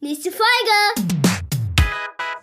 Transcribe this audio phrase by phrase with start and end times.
[0.00, 1.16] Nächste Folge!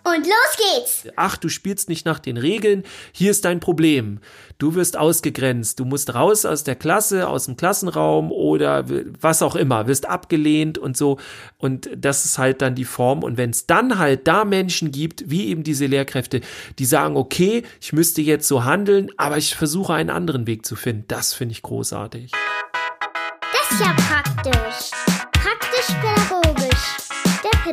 [0.02, 1.06] Und los geht's!
[1.14, 4.18] Ach, du spielst nicht nach den Regeln, hier ist dein Problem.
[4.58, 8.84] Du wirst ausgegrenzt, du musst raus aus der Klasse, aus dem Klassenraum oder
[9.20, 11.20] was auch immer, wirst abgelehnt und so.
[11.56, 13.22] Und das ist halt dann die Form.
[13.22, 16.40] Und wenn es dann halt da Menschen gibt, wie eben diese Lehrkräfte,
[16.80, 20.74] die sagen, okay, ich müsste jetzt so handeln, aber ich versuche einen anderen Weg zu
[20.74, 22.32] finden, das finde ich großartig.
[23.52, 25.13] Das ist ja praktisch.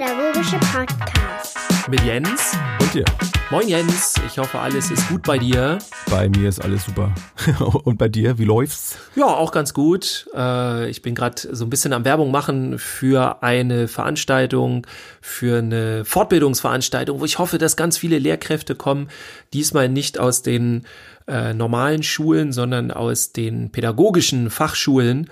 [0.02, 1.60] Pädagogische Podcast.
[1.88, 3.06] Mit Jens Und dir?
[3.52, 5.78] Moin Jens, ich hoffe alles ist gut bei dir.
[6.10, 7.14] Bei mir ist alles super.
[7.84, 8.98] Und bei dir, wie läuft's?
[9.16, 10.28] Ja, auch ganz gut.
[10.36, 14.88] Äh, Ich bin gerade so ein bisschen am Werbung machen für eine Veranstaltung,
[15.22, 19.08] für eine Fortbildungsveranstaltung, wo ich hoffe, dass ganz viele Lehrkräfte kommen.
[19.54, 20.88] Diesmal nicht aus den
[21.28, 25.30] äh, normalen Schulen, sondern aus den pädagogischen Fachschulen.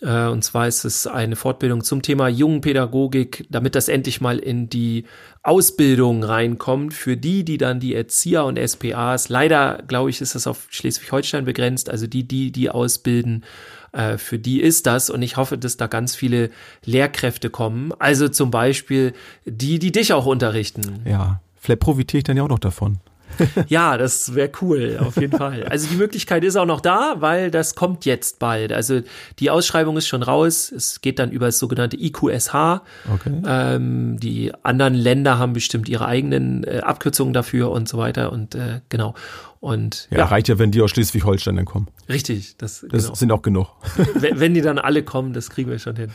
[0.00, 4.68] Äh, Und zwar ist es eine Fortbildung zum Thema Jungenpädagogik, damit das endlich mal in
[4.68, 5.04] die
[5.42, 10.46] Ausbildung reinkommt für die, die dann die Erzieher und SPAs, leider glaube ich, ist das
[10.46, 13.44] auf Schleswig-Holstein begrenzt, also die, die, die ausbilden,
[13.92, 16.50] äh, für die ist das und ich hoffe, dass da ganz viele
[16.84, 21.00] Lehrkräfte kommen, also zum Beispiel die, die dich auch unterrichten.
[21.04, 22.98] Ja, vielleicht profitiere ich dann ja auch noch davon.
[23.68, 25.64] Ja, das wäre cool, auf jeden Fall.
[25.64, 28.72] Also die Möglichkeit ist auch noch da, weil das kommt jetzt bald.
[28.72, 29.00] Also
[29.38, 30.70] die Ausschreibung ist schon raus.
[30.70, 32.80] Es geht dann über das sogenannte IQSH.
[33.12, 33.42] Okay.
[33.46, 38.32] Ähm, die anderen Länder haben bestimmt ihre eigenen äh, Abkürzungen dafür und so weiter.
[38.32, 39.14] Und äh, genau.
[39.60, 41.88] Und Ja, reicht ja, wenn die aus Schleswig-Holstein dann kommen.
[42.08, 42.56] richtig.
[42.58, 43.14] Das, Das genau.
[43.14, 43.68] sind auch genug.
[44.14, 46.10] wenn, wenn die dann alle kommen, das kriegen wir schon hin.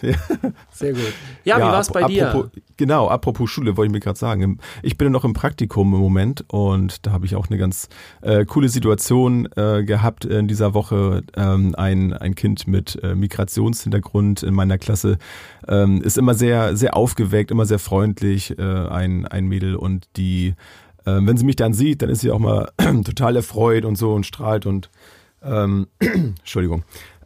[0.72, 1.02] Sehr gut.
[1.44, 2.50] Ja, wie war's ap- bei dir?
[2.78, 4.60] Genau, apropos Schule, wollte ich mir gerade sagen.
[4.84, 7.90] Ich bin ja noch im Praktikum im Moment und da habe ich auch eine ganz
[8.22, 11.24] äh, coole Situation äh, gehabt in dieser Woche.
[11.36, 15.18] Ähm, ein, ein Kind mit äh, Migrationshintergrund in meiner Klasse
[15.68, 20.56] ähm, ist immer sehr, sehr aufgeweckt, immer sehr freundlich, äh, ein, ein Mädel und die,
[21.06, 24.14] äh, wenn sie mich dann sieht, dann ist sie auch mal total erfreut und so
[24.14, 24.90] und strahlt und
[25.44, 26.84] ähm, Entschuldigung.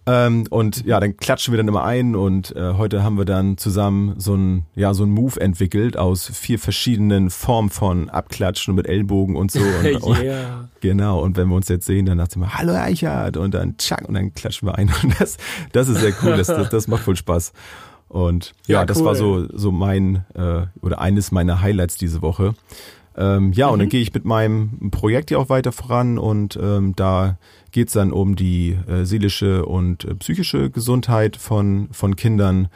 [0.07, 3.57] Ähm, und ja, dann klatschen wir dann immer ein und äh, heute haben wir dann
[3.57, 8.85] zusammen so ein ja so ein Move entwickelt aus vier verschiedenen Formen von Abklatschen mit
[8.87, 9.61] Ellbogen und so.
[9.83, 10.69] Und, und, yeah.
[10.81, 11.21] Genau.
[11.21, 14.07] Und wenn wir uns jetzt sehen, dann sagt sie mal Hallo Eichert und dann tschack
[14.07, 15.37] und dann klatschen wir ein und das
[15.71, 16.37] das ist sehr cool.
[16.37, 17.51] Das, das, das macht voll Spaß.
[18.07, 19.05] Und ja, Ja, das cool.
[19.05, 22.53] war so so mein äh, oder eines meiner Highlights diese Woche.
[23.17, 26.95] Ähm, ja, und dann gehe ich mit meinem Projekt ja auch weiter voran und ähm,
[26.95, 27.37] da
[27.71, 32.67] geht's dann um die äh, seelische und äh, psychische Gesundheit von, von Kindern.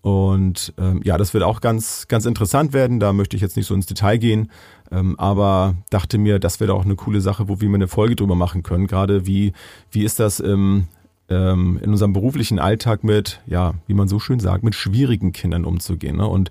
[0.00, 2.98] Und ähm, ja, das wird auch ganz, ganz interessant werden.
[2.98, 4.50] Da möchte ich jetzt nicht so ins Detail gehen,
[4.90, 8.16] ähm, aber dachte mir, das wäre auch eine coole Sache, wo wir mal eine Folge
[8.16, 8.86] drüber machen können.
[8.86, 9.52] Gerade wie,
[9.90, 10.86] wie ist das im,
[11.28, 15.64] ähm, in unserem beruflichen Alltag mit, ja, wie man so schön sagt, mit schwierigen Kindern
[15.64, 16.16] umzugehen.
[16.16, 16.26] Ne?
[16.26, 16.50] Und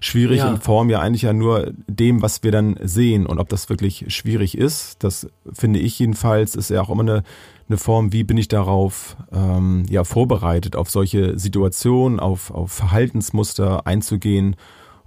[0.00, 0.50] schwierig Ja.
[0.50, 3.26] in Form ja eigentlich ja nur dem, was wir dann sehen.
[3.26, 7.22] Und ob das wirklich schwierig ist, das finde ich jedenfalls, ist ja auch immer eine,
[7.68, 13.86] eine Form, wie bin ich darauf ähm, ja vorbereitet, auf solche Situationen, auf, auf Verhaltensmuster
[13.86, 14.56] einzugehen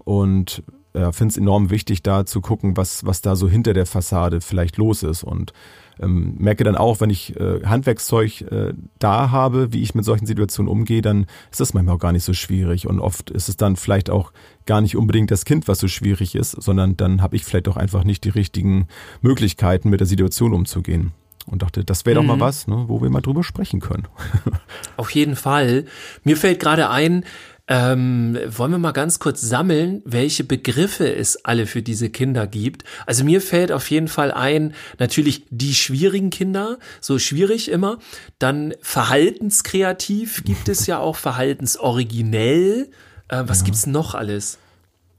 [0.04, 0.64] und
[0.94, 4.42] ja, finde es enorm wichtig, da zu gucken, was, was da so hinter der Fassade
[4.42, 5.24] vielleicht los ist.
[5.24, 5.54] Und
[6.02, 10.26] ähm, merke dann auch, wenn ich äh, Handwerkszeug äh, da habe, wie ich mit solchen
[10.26, 12.88] Situationen umgehe, dann ist das manchmal auch gar nicht so schwierig.
[12.88, 14.32] Und oft ist es dann vielleicht auch
[14.66, 17.78] gar nicht unbedingt das Kind, was so schwierig ist, sondern dann habe ich vielleicht auch
[17.78, 18.88] einfach nicht die richtigen
[19.22, 21.12] Möglichkeiten, mit der Situation umzugehen.
[21.46, 24.08] Und dachte, das wäre doch mal was, ne, wo wir mal drüber sprechen können.
[24.98, 25.86] Auf jeden Fall.
[26.24, 27.26] Mir fällt gerade ein,
[27.70, 32.84] ähm, wollen wir mal ganz kurz sammeln, welche Begriffe es alle für diese Kinder gibt.
[33.06, 38.00] Also mir fällt auf jeden Fall ein, natürlich die schwierigen Kinder, so schwierig immer.
[38.40, 42.90] Dann verhaltenskreativ gibt es ja auch, verhaltensoriginell.
[43.28, 44.58] Äh, was gibt's noch alles?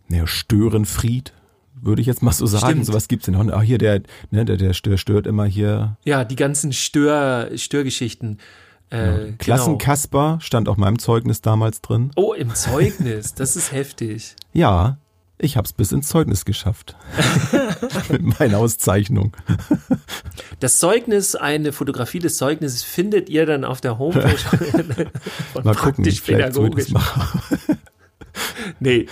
[0.09, 1.33] Ja, Störenfried,
[1.81, 2.67] würde ich jetzt mal so sagen.
[2.67, 2.87] Stimmt.
[2.87, 3.47] Sowas gibt's denn auch.
[3.47, 5.97] Ah, hier, der, ne, der, der stört, stört immer hier.
[6.05, 8.39] Ja, die ganzen Stör, Störgeschichten.
[8.91, 9.35] Äh, genau.
[9.39, 12.11] Klassenkasper stand auf meinem Zeugnis damals drin.
[12.17, 14.35] Oh, im Zeugnis, das ist heftig.
[14.53, 14.99] Ja,
[15.39, 16.97] ich hab's bis ins Zeugnis geschafft.
[18.11, 19.35] Mit meiner Auszeichnung.
[20.59, 26.05] Das Zeugnis, eine Fotografie des Zeugnisses findet ihr dann auf der Homepage von Mal gucken,
[26.05, 26.91] ich pädagogisch.
[26.91, 27.39] mache.
[28.81, 29.07] Nee,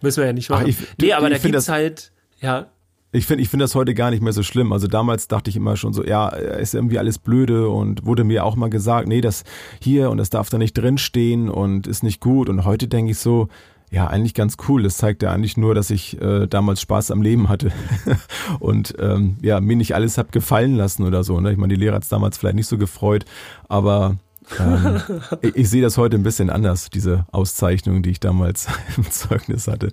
[0.00, 0.62] müssen wir ja nicht machen.
[0.64, 2.66] Ach, ich- nee, aber ich da gibt's halt, ja,
[3.14, 4.72] Ich finde ich finde das heute gar nicht mehr so schlimm.
[4.72, 8.44] Also damals dachte ich immer schon so, ja, ist irgendwie alles blöde und wurde mir
[8.44, 9.44] auch mal gesagt, nee, das
[9.80, 12.48] hier und das darf da nicht drinstehen und ist nicht gut.
[12.48, 13.48] Und heute denke ich so,
[13.90, 14.82] ja, eigentlich ganz cool.
[14.82, 17.70] Das zeigt ja eigentlich nur, dass ich äh, damals Spaß am Leben hatte
[18.58, 21.38] und ähm, ja, mir nicht alles hab gefallen lassen oder so.
[21.38, 21.52] Ne?
[21.52, 23.26] Ich meine, die Lehrer hat's damals vielleicht nicht so gefreut,
[23.68, 24.16] aber
[24.58, 25.02] ähm,
[25.42, 29.68] ich, ich sehe das heute ein bisschen anders, diese Auszeichnung, die ich damals im Zeugnis
[29.68, 29.92] hatte.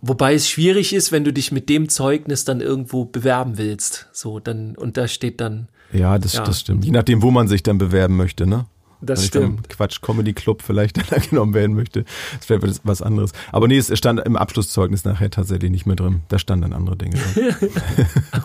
[0.00, 4.08] Wobei es schwierig ist, wenn du dich mit dem Zeugnis dann irgendwo bewerben willst.
[4.12, 5.68] So, dann, und da steht dann.
[5.92, 6.44] Ja, das, ja.
[6.44, 6.84] das stimmt.
[6.84, 8.66] Je nachdem, wo man sich dann bewerben möchte, ne?
[9.00, 9.68] Das stimmt.
[9.68, 10.98] Quatsch Comedy Club vielleicht
[11.30, 12.04] genommen werden möchte.
[12.38, 13.32] Das wäre was anderes.
[13.52, 16.22] Aber nee, es stand im Abschlusszeugnis nachher tatsächlich nicht mehr drin.
[16.28, 17.54] Da standen dann andere Dinge drin.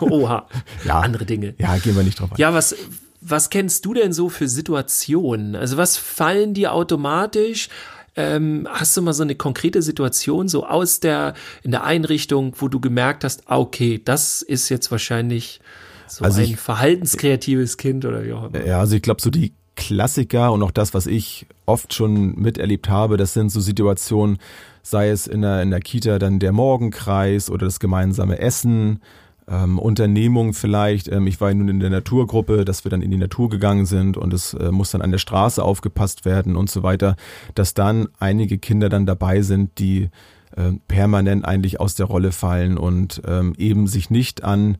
[0.00, 0.46] Oha.
[0.84, 1.00] ja.
[1.00, 1.54] Andere Dinge.
[1.58, 2.38] Ja, gehen wir nicht drauf ein.
[2.38, 2.76] Ja, was,
[3.20, 5.56] was kennst du denn so für Situationen?
[5.56, 7.68] Also was fallen dir automatisch?
[8.16, 12.68] Ähm, hast du mal so eine konkrete Situation so aus der in der Einrichtung, wo
[12.68, 15.60] du gemerkt hast, ah, okay, das ist jetzt wahrscheinlich
[16.06, 18.64] so also ein ich, verhaltenskreatives Kind oder wie auch immer.
[18.64, 22.88] Ja, also ich glaube so die Klassiker und auch das, was ich oft schon miterlebt
[22.88, 24.38] habe, das sind so Situationen,
[24.82, 29.00] sei es in der, in der Kita dann der Morgenkreis oder das gemeinsame Essen,
[29.48, 31.08] ähm, Unternehmung vielleicht.
[31.08, 34.16] Ähm, ich war nun in der Naturgruppe, dass wir dann in die Natur gegangen sind
[34.16, 37.16] und es äh, muss dann an der Straße aufgepasst werden und so weiter,
[37.54, 40.10] dass dann einige Kinder dann dabei sind, die
[40.56, 44.78] äh, permanent eigentlich aus der Rolle fallen und ähm, eben sich nicht an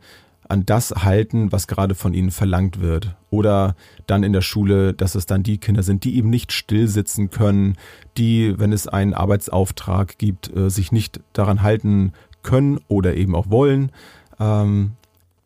[0.48, 3.14] an das halten, was gerade von ihnen verlangt wird.
[3.30, 3.76] Oder
[4.06, 7.30] dann in der Schule, dass es dann die Kinder sind, die eben nicht still sitzen
[7.30, 7.76] können,
[8.16, 12.12] die, wenn es einen Arbeitsauftrag gibt, äh, sich nicht daran halten
[12.42, 13.90] können oder eben auch wollen.
[14.38, 14.92] Ähm,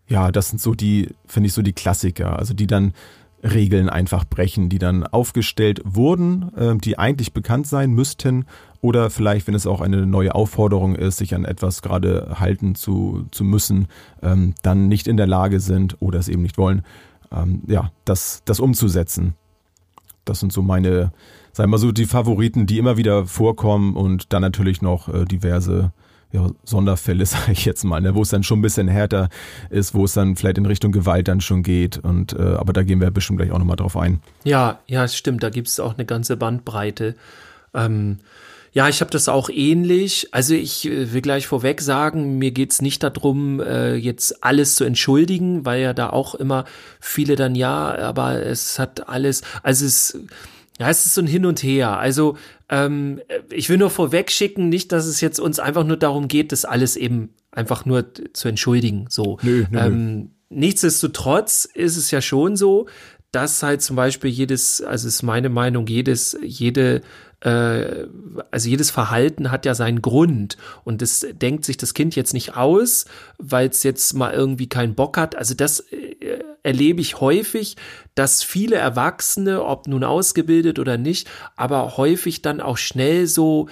[0.09, 2.95] ja, das sind so die, finde ich, so die Klassiker, also die dann
[3.43, 8.47] Regeln einfach brechen, die dann aufgestellt wurden, äh, die eigentlich bekannt sein müssten
[8.81, 13.27] oder vielleicht, wenn es auch eine neue Aufforderung ist, sich an etwas gerade halten zu,
[13.31, 13.89] zu müssen,
[14.23, 16.83] ähm, dann nicht in der Lage sind oder es eben nicht wollen,
[17.33, 19.35] ähm, ja, das, das umzusetzen.
[20.25, 21.13] Das sind so meine,
[21.53, 25.25] sagen wir mal so, die Favoriten, die immer wieder vorkommen und dann natürlich noch äh,
[25.25, 25.93] diverse
[26.33, 29.29] ja, Sonderfälle, sage ich jetzt mal, ne, wo es dann schon ein bisschen härter
[29.71, 31.99] ist, wo es dann vielleicht in Richtung Gewalt dann schon geht.
[31.99, 34.21] Und äh, aber da gehen wir bestimmt gleich auch nochmal drauf ein.
[34.45, 35.43] Ja, ja, stimmt.
[35.43, 37.15] Da gibt es auch eine ganze Bandbreite.
[37.75, 38.19] Ähm,
[38.73, 40.29] ja, ich habe das auch ähnlich.
[40.33, 44.85] Also ich äh, will gleich vorweg sagen, mir geht's nicht darum, äh, jetzt alles zu
[44.85, 46.65] entschuldigen, weil ja da auch immer
[47.01, 50.19] viele dann ja, aber es hat alles, also es
[50.79, 51.99] ja, es ist so ein Hin und Her.
[51.99, 52.37] Also
[52.69, 53.21] ähm,
[53.51, 56.65] ich will nur vorweg schicken, nicht, dass es jetzt uns einfach nur darum geht, das
[56.65, 59.07] alles eben einfach nur zu entschuldigen.
[59.09, 59.39] So.
[59.43, 62.87] Nö, nö, ähm, nichtsdestotrotz ist es ja schon so,
[63.33, 67.03] dass halt zum Beispiel jedes, also ist meine Meinung, jedes, jede
[67.41, 68.07] äh,
[68.51, 72.57] also jedes Verhalten hat ja seinen Grund und das denkt sich das Kind jetzt nicht
[72.57, 73.07] aus,
[73.39, 75.37] weil es jetzt mal irgendwie keinen Bock hat.
[75.37, 77.77] Also das äh, erlebe ich häufig,
[78.15, 83.69] dass viele Erwachsene, ob nun ausgebildet oder nicht, aber häufig dann auch schnell so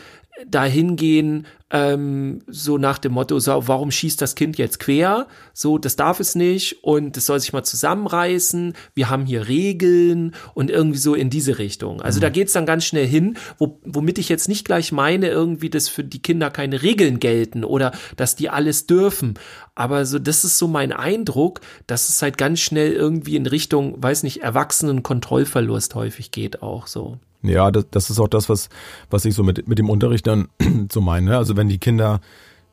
[0.47, 5.27] dahin gehen, ähm, so nach dem Motto, so, warum schießt das Kind jetzt quer?
[5.53, 8.75] So, das darf es nicht und es soll sich mal zusammenreißen.
[8.95, 12.01] Wir haben hier Regeln und irgendwie so in diese Richtung.
[12.03, 12.23] Also mhm.
[12.23, 15.89] da geht's dann ganz schnell hin, wo, womit ich jetzt nicht gleich meine, irgendwie, dass
[15.89, 19.35] für die Kinder keine Regeln gelten oder dass die alles dürfen.
[19.75, 24.01] Aber so, das ist so mein Eindruck, dass es halt ganz schnell irgendwie in Richtung,
[24.01, 27.19] weiß nicht, Erwachsenen-Kontrollverlust häufig geht auch so.
[27.49, 28.69] Ja, das, das ist auch das, was,
[29.11, 30.49] was ich so mit, mit dem Unterricht dann
[30.93, 31.31] so meine.
[31.31, 31.37] Ne?
[31.37, 32.21] Also wenn die Kinder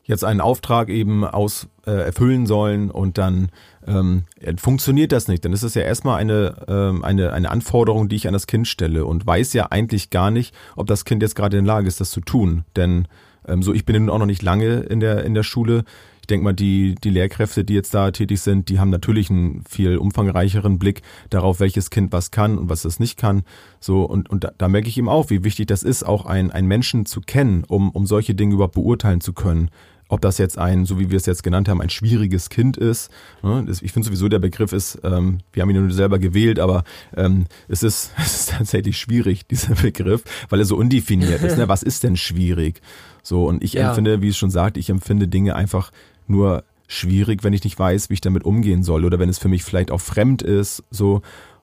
[0.04, 3.48] jetzt einen Auftrag eben aus äh, erfüllen sollen und dann
[3.86, 4.24] ähm,
[4.58, 8.26] funktioniert das nicht, dann ist es ja erstmal eine, ähm, eine, eine Anforderung, die ich
[8.26, 11.56] an das Kind stelle und weiß ja eigentlich gar nicht, ob das Kind jetzt gerade
[11.56, 12.64] in der Lage ist, das zu tun.
[12.76, 13.08] Denn
[13.48, 15.84] ähm, so, ich bin nun auch noch nicht lange in der, in der Schule
[16.24, 19.62] ich denke mal, die, die Lehrkräfte, die jetzt da tätig sind, die haben natürlich einen
[19.68, 23.42] viel umfangreicheren Blick darauf, welches Kind was kann und was es nicht kann.
[23.78, 26.50] So, und, und da, da merke ich eben auch, wie wichtig das ist, auch ein,
[26.50, 29.68] einen Menschen zu kennen, um, um solche Dinge überhaupt beurteilen zu können
[30.08, 33.10] ob das jetzt ein, so wie wir es jetzt genannt haben, ein schwieriges Kind ist.
[33.42, 36.84] Ne, ich finde sowieso, der Begriff ist, ähm, wir haben ihn nur selber gewählt, aber
[37.16, 41.56] ähm, es, ist, es ist tatsächlich schwierig, dieser Begriff, weil er so undefiniert ist.
[41.56, 41.68] Ne?
[41.74, 42.80] Was ist denn schwierig?
[43.22, 43.88] So, und ich ja.
[43.88, 45.90] empfinde, wie es schon sagt, ich empfinde Dinge einfach
[46.26, 49.48] nur schwierig, wenn ich nicht weiß, wie ich damit umgehen soll oder wenn es für
[49.48, 51.22] mich vielleicht auch fremd ist, so.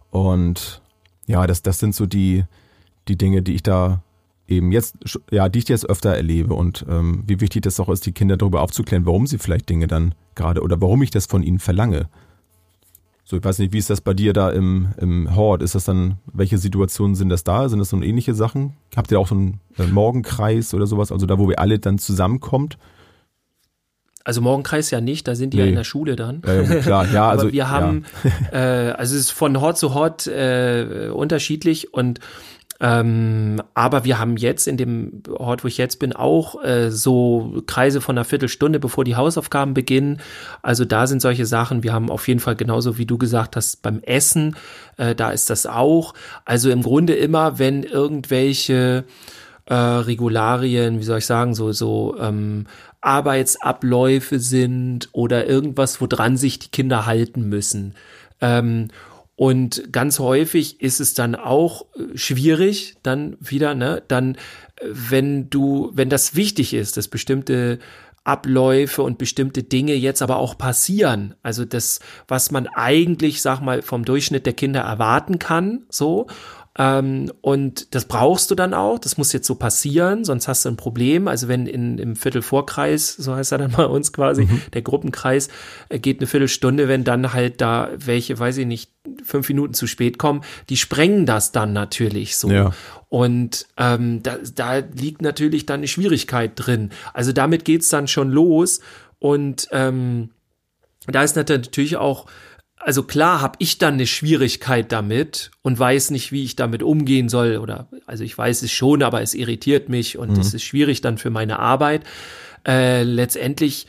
[0.09, 0.81] Und
[1.27, 2.43] ja, das, das sind so die,
[3.07, 4.01] die Dinge, die ich da
[4.47, 4.95] eben jetzt,
[5.31, 8.37] ja, die ich jetzt öfter erlebe und ähm, wie wichtig das auch ist, die Kinder
[8.37, 12.09] darüber aufzuklären, warum sie vielleicht Dinge dann gerade oder warum ich das von ihnen verlange.
[13.23, 15.61] So, ich weiß nicht, wie ist das bei dir da im, im Hort?
[15.61, 17.69] Ist das dann, welche Situationen sind das da?
[17.69, 18.73] Sind das so ähnliche Sachen?
[18.93, 19.59] Habt ihr auch so einen
[19.93, 21.13] Morgenkreis oder sowas?
[21.13, 22.77] Also da, wo wir alle dann zusammenkommt?
[24.23, 25.63] Also Morgenkreis ja nicht, da sind die nee.
[25.63, 26.41] ja in der Schule dann.
[26.45, 28.05] Ja, klar, ja, also Aber wir haben,
[28.51, 28.89] ja.
[28.89, 32.19] äh, also es ist von Hort zu Hort äh, unterschiedlich und
[32.83, 37.61] Ähm, aber wir haben jetzt in dem Ort, wo ich jetzt bin, auch äh, so
[37.67, 40.19] Kreise von einer Viertelstunde, bevor die Hausaufgaben beginnen.
[40.63, 41.83] Also da sind solche Sachen.
[41.83, 44.55] Wir haben auf jeden Fall genauso wie du gesagt hast beim Essen,
[44.97, 46.15] äh, da ist das auch.
[46.43, 49.03] Also im Grunde immer, wenn irgendwelche
[49.65, 52.65] äh, Regularien, wie soll ich sagen, so so ähm,
[53.01, 57.95] Arbeitsabläufe sind oder irgendwas, woran sich die Kinder halten müssen.
[58.39, 58.89] Ähm,
[59.35, 65.49] und ganz häufig ist es dann auch äh, schwierig, dann wieder, ne, dann, äh, wenn
[65.49, 67.79] du, wenn das wichtig ist, dass bestimmte
[68.23, 71.33] Abläufe und bestimmte Dinge jetzt aber auch passieren.
[71.41, 76.27] Also das, was man eigentlich, sag mal, vom Durchschnitt der Kinder erwarten kann, so.
[76.81, 78.97] Ähm, und das brauchst du dann auch.
[78.97, 81.27] Das muss jetzt so passieren, sonst hast du ein Problem.
[81.27, 84.63] Also wenn in, im Viertelvorkreis, so heißt er dann bei uns quasi, mhm.
[84.73, 85.49] der Gruppenkreis,
[85.89, 88.89] äh, geht eine Viertelstunde, wenn dann halt da welche, weiß ich nicht,
[89.23, 92.49] fünf Minuten zu spät kommen, die sprengen das dann natürlich so.
[92.49, 92.71] Ja.
[93.09, 96.89] Und ähm, da, da liegt natürlich dann eine Schwierigkeit drin.
[97.13, 98.79] Also damit geht's dann schon los.
[99.19, 100.31] Und ähm,
[101.05, 102.25] da ist natürlich auch
[102.83, 107.29] also klar habe ich dann eine Schwierigkeit damit und weiß nicht, wie ich damit umgehen
[107.29, 110.55] soll oder also ich weiß es schon, aber es irritiert mich und es mhm.
[110.57, 112.03] ist schwierig dann für meine Arbeit.
[112.67, 113.87] Äh, letztendlich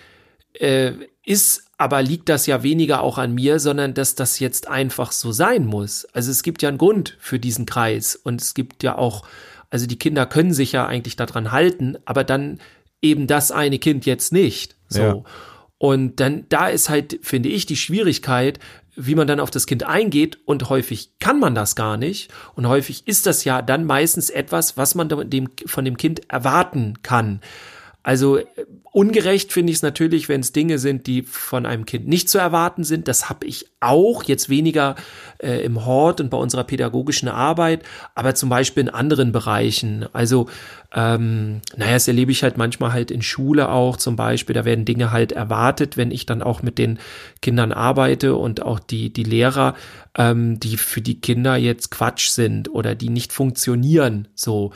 [0.55, 0.93] äh,
[1.25, 5.33] ist aber liegt das ja weniger auch an mir, sondern dass das jetzt einfach so
[5.33, 6.05] sein muss.
[6.13, 9.25] Also es gibt ja einen Grund für diesen Kreis und es gibt ja auch,
[9.71, 12.61] also die Kinder können sich ja eigentlich daran halten, aber dann
[13.01, 14.77] eben das eine Kind jetzt nicht.
[14.89, 15.03] So.
[15.03, 15.23] Ja.
[15.83, 18.61] Und dann, da ist halt, finde ich, die Schwierigkeit,
[18.95, 22.69] wie man dann auf das Kind eingeht und häufig kann man das gar nicht und
[22.69, 27.41] häufig ist das ja dann meistens etwas, was man dem, von dem Kind erwarten kann.
[28.03, 28.47] Also äh,
[28.91, 32.39] ungerecht finde ich es natürlich, wenn es Dinge sind, die von einem Kind nicht zu
[32.39, 33.07] erwarten sind.
[33.09, 34.97] Das habe ich auch, jetzt weniger
[35.39, 40.07] äh, im Hort und bei unserer pädagogischen Arbeit, aber zum Beispiel in anderen Bereichen.
[40.13, 40.49] Also,
[40.95, 44.55] ähm, naja, das erlebe ich halt manchmal halt in Schule auch zum Beispiel.
[44.55, 46.99] Da werden Dinge halt erwartet, wenn ich dann auch mit den
[47.41, 49.75] Kindern arbeite und auch die, die Lehrer,
[50.19, 54.29] ähm, die für die Kinder jetzt Quatsch sind oder die nicht funktionieren.
[54.35, 54.73] So.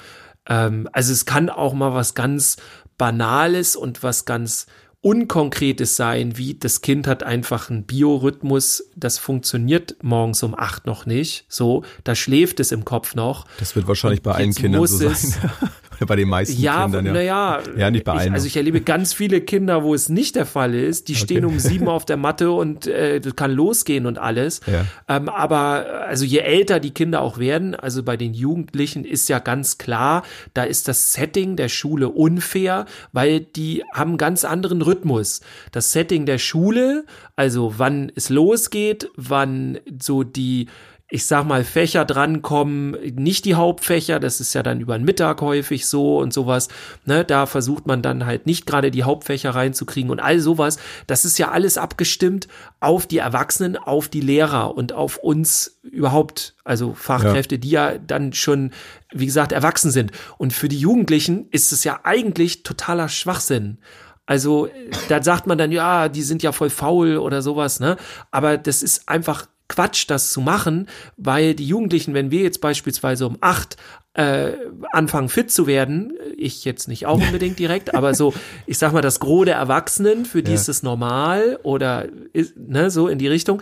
[0.48, 2.56] Ähm, also es kann auch mal was ganz
[2.98, 4.66] Banales und was ganz
[5.06, 11.06] Unkonkretes sein, wie das Kind hat einfach einen Biorhythmus, das funktioniert morgens um acht noch
[11.06, 11.44] nicht.
[11.48, 13.46] So, da schläft es im Kopf noch.
[13.60, 15.50] Das wird wahrscheinlich bei allen Kindern so sein.
[16.06, 17.12] bei den meisten ja, Kindern, ja.
[17.12, 18.28] Naja, ja, nicht bei allen.
[18.28, 21.08] Ich, also ich erlebe ganz viele Kinder, wo es nicht der Fall ist.
[21.08, 21.24] Die okay.
[21.24, 24.60] stehen um sieben auf der Matte und äh, das kann losgehen und alles.
[24.66, 24.86] Ja.
[25.08, 29.38] Ähm, aber also je älter die Kinder auch werden, also bei den Jugendlichen ist ja
[29.38, 30.22] ganz klar,
[30.54, 35.40] da ist das Setting der Schule unfair, weil die haben einen ganz anderen Rhythmus.
[35.72, 37.04] Das Setting der Schule,
[37.36, 40.68] also wann es losgeht, wann so die
[41.08, 45.40] ich sag mal, Fächer drankommen, nicht die Hauptfächer, das ist ja dann über den Mittag
[45.40, 46.68] häufig so und sowas,
[47.04, 51.24] ne, da versucht man dann halt nicht gerade die Hauptfächer reinzukriegen und all sowas, das
[51.24, 52.48] ist ja alles abgestimmt
[52.80, 57.60] auf die Erwachsenen, auf die Lehrer und auf uns überhaupt, also Fachkräfte, ja.
[57.60, 58.72] die ja dann schon,
[59.12, 60.10] wie gesagt, erwachsen sind.
[60.38, 63.78] Und für die Jugendlichen ist es ja eigentlich totaler Schwachsinn.
[64.26, 64.68] Also
[65.08, 67.96] da sagt man dann, ja, die sind ja voll faul oder sowas, ne?
[68.32, 73.26] Aber das ist einfach Quatsch, das zu machen, weil die Jugendlichen, wenn wir jetzt beispielsweise
[73.26, 73.76] um acht
[74.14, 74.52] äh,
[74.92, 78.32] anfangen fit zu werden, ich jetzt nicht auch unbedingt direkt, aber so,
[78.66, 80.56] ich sag mal, das Gros der Erwachsenen, für die ja.
[80.56, 83.60] ist es normal oder ist, ne, so in die Richtung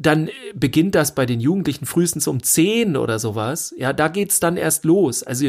[0.00, 3.74] dann beginnt das bei den Jugendlichen frühestens um zehn oder sowas.
[3.76, 5.22] Ja, da geht's dann erst los.
[5.22, 5.48] Also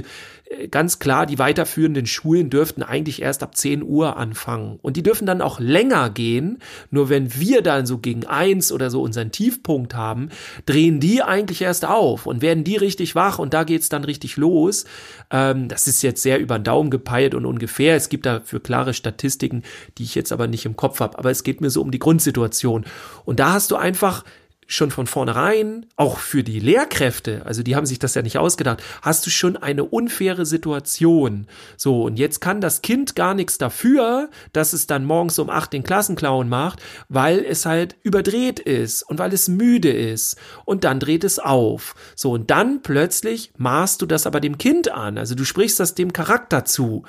[0.70, 4.80] ganz klar, die weiterführenden Schulen dürften eigentlich erst ab zehn Uhr anfangen.
[4.82, 6.60] Und die dürfen dann auch länger gehen.
[6.90, 10.30] Nur wenn wir dann so gegen eins oder so unseren Tiefpunkt haben,
[10.66, 14.38] drehen die eigentlich erst auf und werden die richtig wach und da geht's dann richtig
[14.38, 14.86] los.
[15.30, 17.96] Ähm, das ist jetzt sehr über den Daumen gepeilt und ungefähr.
[17.96, 19.64] Es gibt dafür klare Statistiken,
[19.98, 21.18] die ich jetzt aber nicht im Kopf habe.
[21.18, 22.86] Aber es geht mir so um die Grundsituation.
[23.26, 24.24] Und da hast du einfach
[24.72, 28.82] schon von vornherein, auch für die Lehrkräfte, also die haben sich das ja nicht ausgedacht,
[29.02, 31.48] hast du schon eine unfaire Situation.
[31.78, 35.74] So, und jetzt kann das Kind gar nichts dafür, dass es dann morgens um acht
[35.74, 40.38] den Klassenclown macht, weil es halt überdreht ist und weil es müde ist.
[40.66, 41.96] Und dann dreht es auf.
[42.16, 45.18] So, und dann plötzlich maßt du das aber dem Kind an.
[45.18, 47.04] Also du sprichst das dem Charakter zu.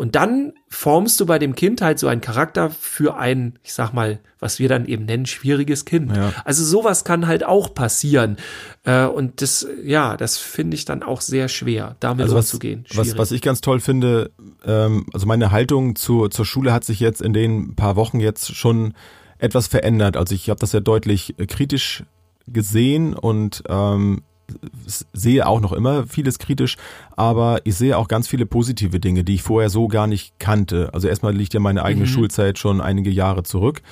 [0.00, 3.92] Und dann formst du bei dem Kind halt so einen Charakter für ein, ich sag
[3.92, 6.16] mal, was wir dann eben nennen, schwieriges Kind.
[6.16, 6.32] Ja.
[6.46, 8.38] Also sowas kann halt auch passieren.
[8.84, 12.86] Äh, und das, ja, das finde ich dann auch sehr schwer, damit also umzugehen.
[12.94, 14.30] Was, was ich ganz toll finde,
[14.64, 18.56] ähm, also meine Haltung zu, zur Schule hat sich jetzt in den paar Wochen jetzt
[18.56, 18.94] schon
[19.36, 20.16] etwas verändert.
[20.16, 22.04] Also ich habe das ja deutlich kritisch
[22.46, 24.22] gesehen und ähm,
[25.12, 26.76] sehe auch noch immer vieles kritisch,
[27.16, 30.90] aber ich sehe auch ganz viele positive Dinge, die ich vorher so gar nicht kannte.
[30.92, 32.10] Also erstmal liegt ja meine eigene mhm.
[32.10, 33.82] Schulzeit schon einige Jahre zurück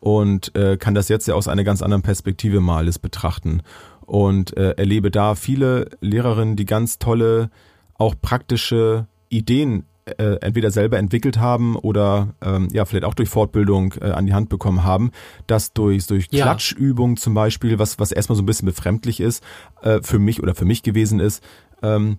[0.00, 3.62] und äh, kann das jetzt ja aus einer ganz anderen Perspektive mal alles betrachten
[4.06, 7.50] und äh, erlebe da viele Lehrerinnen, die ganz tolle,
[7.94, 13.94] auch praktische Ideen äh, entweder selber entwickelt haben oder ähm, ja vielleicht auch durch Fortbildung
[14.00, 15.10] äh, an die Hand bekommen haben,
[15.46, 16.44] dass durch durch ja.
[16.44, 19.42] Klatschübungen zum Beispiel, was was erstmal so ein bisschen befremdlich ist
[19.82, 21.42] äh, für mich oder für mich gewesen ist,
[21.82, 22.18] ähm,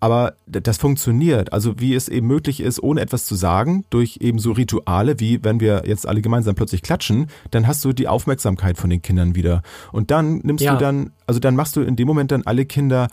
[0.00, 1.52] aber das funktioniert.
[1.52, 5.42] Also wie es eben möglich ist, ohne etwas zu sagen, durch eben so Rituale, wie
[5.42, 9.34] wenn wir jetzt alle gemeinsam plötzlich klatschen, dann hast du die Aufmerksamkeit von den Kindern
[9.34, 9.62] wieder.
[9.92, 10.74] Und dann nimmst ja.
[10.74, 13.08] du dann, also dann machst du in dem Moment dann alle Kinder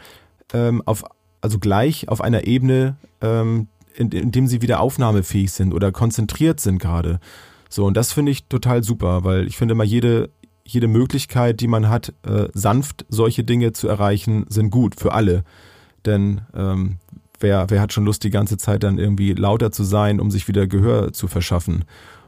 [0.54, 1.06] ähm, auf,
[1.40, 6.60] also gleich auf einer Ebene, ähm, in, in dem sie wieder aufnahmefähig sind oder konzentriert
[6.60, 7.20] sind gerade.
[7.70, 10.30] So, und das finde ich total super, weil ich finde mal jede,
[10.64, 15.44] jede Möglichkeit, die man hat, äh, sanft solche Dinge zu erreichen, sind gut für alle.
[16.06, 16.98] Denn ähm,
[17.40, 20.48] wer, wer hat schon Lust, die ganze Zeit dann irgendwie lauter zu sein, um sich
[20.48, 21.86] wieder Gehör zu verschaffen?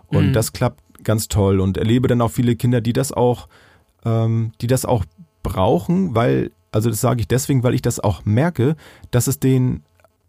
[0.07, 0.33] Und mhm.
[0.33, 3.47] das klappt ganz toll und erlebe dann auch viele Kinder, die das auch,
[4.03, 5.05] ähm, die das auch
[5.43, 8.75] brauchen, weil, also das sage ich deswegen, weil ich das auch merke,
[9.11, 9.83] dass es denen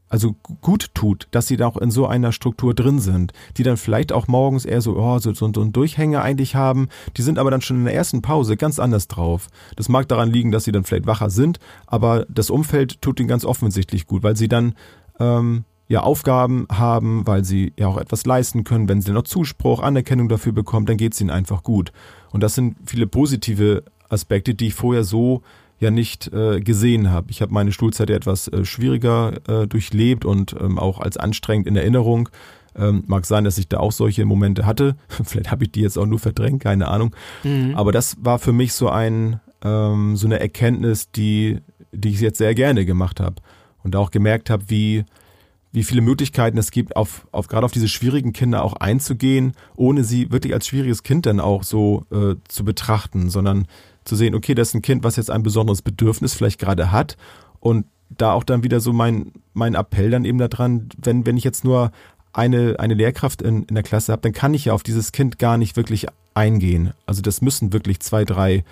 [0.08, 3.76] also gut tut, dass sie da auch in so einer Struktur drin sind, die dann
[3.76, 7.38] vielleicht auch morgens eher so, oh, so, so, so einen Durchhänger eigentlich haben, die sind
[7.38, 9.48] aber dann schon in der ersten Pause ganz anders drauf.
[9.74, 13.28] Das mag daran liegen, dass sie dann vielleicht wacher sind, aber das Umfeld tut ihnen
[13.28, 14.74] ganz offensichtlich gut, weil sie dann
[15.18, 19.80] ähm, ja Aufgaben haben, weil sie ja auch etwas leisten können, wenn sie noch Zuspruch,
[19.80, 21.92] Anerkennung dafür bekommen, dann geht es ihnen einfach gut.
[22.30, 25.42] Und das sind viele positive Aspekte, die ich vorher so
[25.78, 27.30] ja nicht äh, gesehen habe.
[27.30, 31.66] Ich habe meine Schulzeit ja etwas äh, schwieriger äh, durchlebt und ähm, auch als anstrengend
[31.66, 32.28] in Erinnerung.
[32.74, 34.96] Ähm, mag sein, dass ich da auch solche Momente hatte.
[35.24, 37.14] Vielleicht habe ich die jetzt auch nur verdrängt, keine Ahnung.
[37.42, 37.74] Mhm.
[37.74, 41.60] Aber das war für mich so ein ähm, so eine Erkenntnis, die
[41.92, 43.36] die ich jetzt sehr gerne gemacht habe
[43.82, 45.04] und auch gemerkt habe, wie
[45.72, 50.04] wie viele Möglichkeiten es gibt, auf, auf gerade auf diese schwierigen Kinder auch einzugehen, ohne
[50.04, 53.66] sie wirklich als schwieriges Kind dann auch so äh, zu betrachten, sondern
[54.06, 57.16] zu sehen, okay, das ist ein Kind, was jetzt ein besonderes Bedürfnis vielleicht gerade hat
[57.60, 61.44] und da auch dann wieder so mein, mein Appell dann eben daran, wenn, wenn ich
[61.44, 61.90] jetzt nur
[62.32, 65.38] eine, eine Lehrkraft in, in der Klasse habe, dann kann ich ja auf dieses Kind
[65.38, 66.92] gar nicht wirklich eingehen.
[67.06, 68.64] Also das müssen wirklich zwei, drei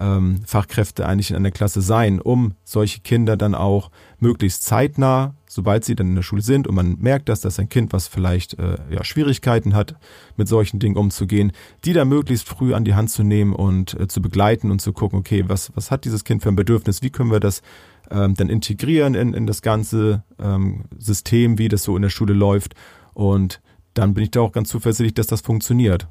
[0.00, 5.84] ähm, Fachkräfte eigentlich in einer Klasse sein, um solche Kinder dann auch möglichst zeitnah, sobald
[5.84, 8.58] sie dann in der Schule sind und man merkt, dass das ein Kind, was vielleicht
[8.58, 9.96] äh, ja, Schwierigkeiten hat,
[10.36, 11.52] mit solchen Dingen umzugehen,
[11.84, 14.92] die dann möglichst früh an die Hand zu nehmen und äh, zu begleiten und zu
[14.92, 17.62] gucken, okay, was, was hat dieses Kind für ein Bedürfnis, wie können wir das
[18.10, 22.34] ähm, dann integrieren in, in das ganze ähm, System, wie das so in der Schule
[22.34, 22.74] läuft
[23.14, 23.60] und
[23.94, 26.06] dann bin ich da auch ganz zuversichtlich, dass das funktioniert.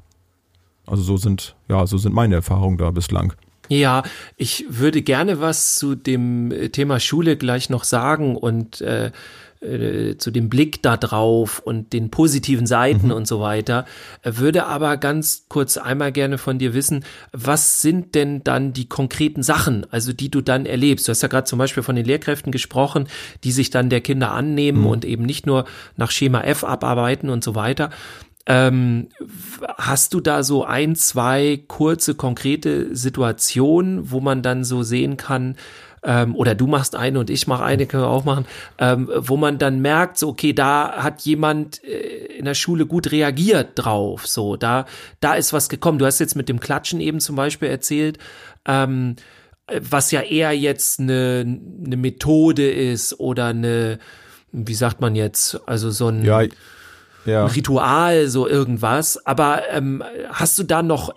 [0.86, 3.34] Also so sind, ja, so sind meine Erfahrungen da bislang.
[3.68, 4.02] Ja,
[4.36, 9.10] ich würde gerne was zu dem Thema Schule gleich noch sagen und äh,
[9.60, 13.12] äh, zu dem Blick da drauf und den positiven Seiten mhm.
[13.12, 13.86] und so weiter.
[14.22, 19.42] Würde aber ganz kurz einmal gerne von dir wissen, was sind denn dann die konkreten
[19.42, 21.08] Sachen, also die du dann erlebst?
[21.08, 23.08] Du hast ja gerade zum Beispiel von den Lehrkräften gesprochen,
[23.42, 24.86] die sich dann der Kinder annehmen mhm.
[24.86, 25.64] und eben nicht nur
[25.96, 27.90] nach Schema F abarbeiten und so weiter.
[28.50, 29.08] Ähm,
[29.76, 35.56] hast du da so ein, zwei kurze, konkrete Situationen, wo man dann so sehen kann,
[36.02, 38.46] ähm, oder du machst eine und ich mache eine, können wir auch machen,
[38.78, 43.12] ähm, wo man dann merkt, so, okay, da hat jemand äh, in der Schule gut
[43.12, 44.86] reagiert drauf, so, da,
[45.20, 45.98] da ist was gekommen.
[45.98, 48.18] Du hast jetzt mit dem Klatschen eben zum Beispiel erzählt,
[48.66, 49.16] ähm,
[49.70, 53.98] was ja eher jetzt eine, eine Methode ist oder eine,
[54.52, 56.42] wie sagt man jetzt, also so ein, ja,
[57.28, 57.44] ja.
[57.44, 59.24] ein Ritual, so irgendwas.
[59.26, 61.12] Aber ähm, hast du da noch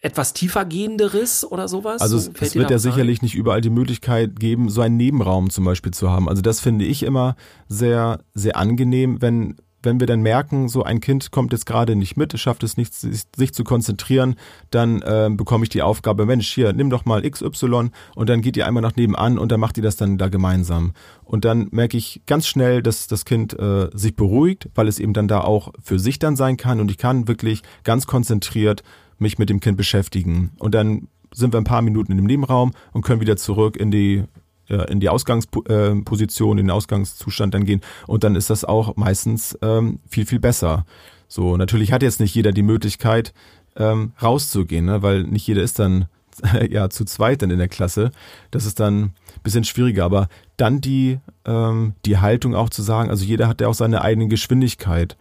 [0.00, 2.00] etwas tiefergehenderes oder sowas?
[2.00, 5.64] Also es, es wird ja sicherlich nicht überall die Möglichkeit geben, so einen Nebenraum zum
[5.64, 6.28] Beispiel zu haben.
[6.28, 7.36] Also das finde ich immer
[7.68, 12.16] sehr, sehr angenehm, wenn wenn wir dann merken, so ein Kind kommt jetzt gerade nicht
[12.16, 14.36] mit, schafft es nicht, sich, sich zu konzentrieren,
[14.70, 18.56] dann äh, bekomme ich die Aufgabe, Mensch, hier, nimm doch mal XY und dann geht
[18.56, 20.92] ihr einmal nach nebenan und dann macht ihr das dann da gemeinsam.
[21.24, 25.12] Und dann merke ich ganz schnell, dass das Kind äh, sich beruhigt, weil es eben
[25.12, 28.82] dann da auch für sich dann sein kann und ich kann wirklich ganz konzentriert
[29.18, 30.50] mich mit dem Kind beschäftigen.
[30.58, 33.90] Und dann sind wir ein paar Minuten in dem Nebenraum und können wieder zurück in
[33.90, 34.24] die
[34.70, 39.58] äh, in die Ausgangsposition, in den Ausgangszustand dann gehen und dann ist das auch meistens
[39.62, 40.84] ähm, viel, viel besser.
[41.28, 43.32] So, natürlich hat jetzt nicht jeder die Möglichkeit,
[43.76, 45.02] ähm, rauszugehen, ne?
[45.02, 46.06] weil nicht jeder ist dann
[46.70, 48.10] ja zu zweit dann in der Klasse.
[48.50, 53.10] Das ist dann ein bisschen schwieriger, aber dann die, ähm, die Haltung auch zu sagen,
[53.10, 55.16] also jeder hat ja auch seine eigene Geschwindigkeit.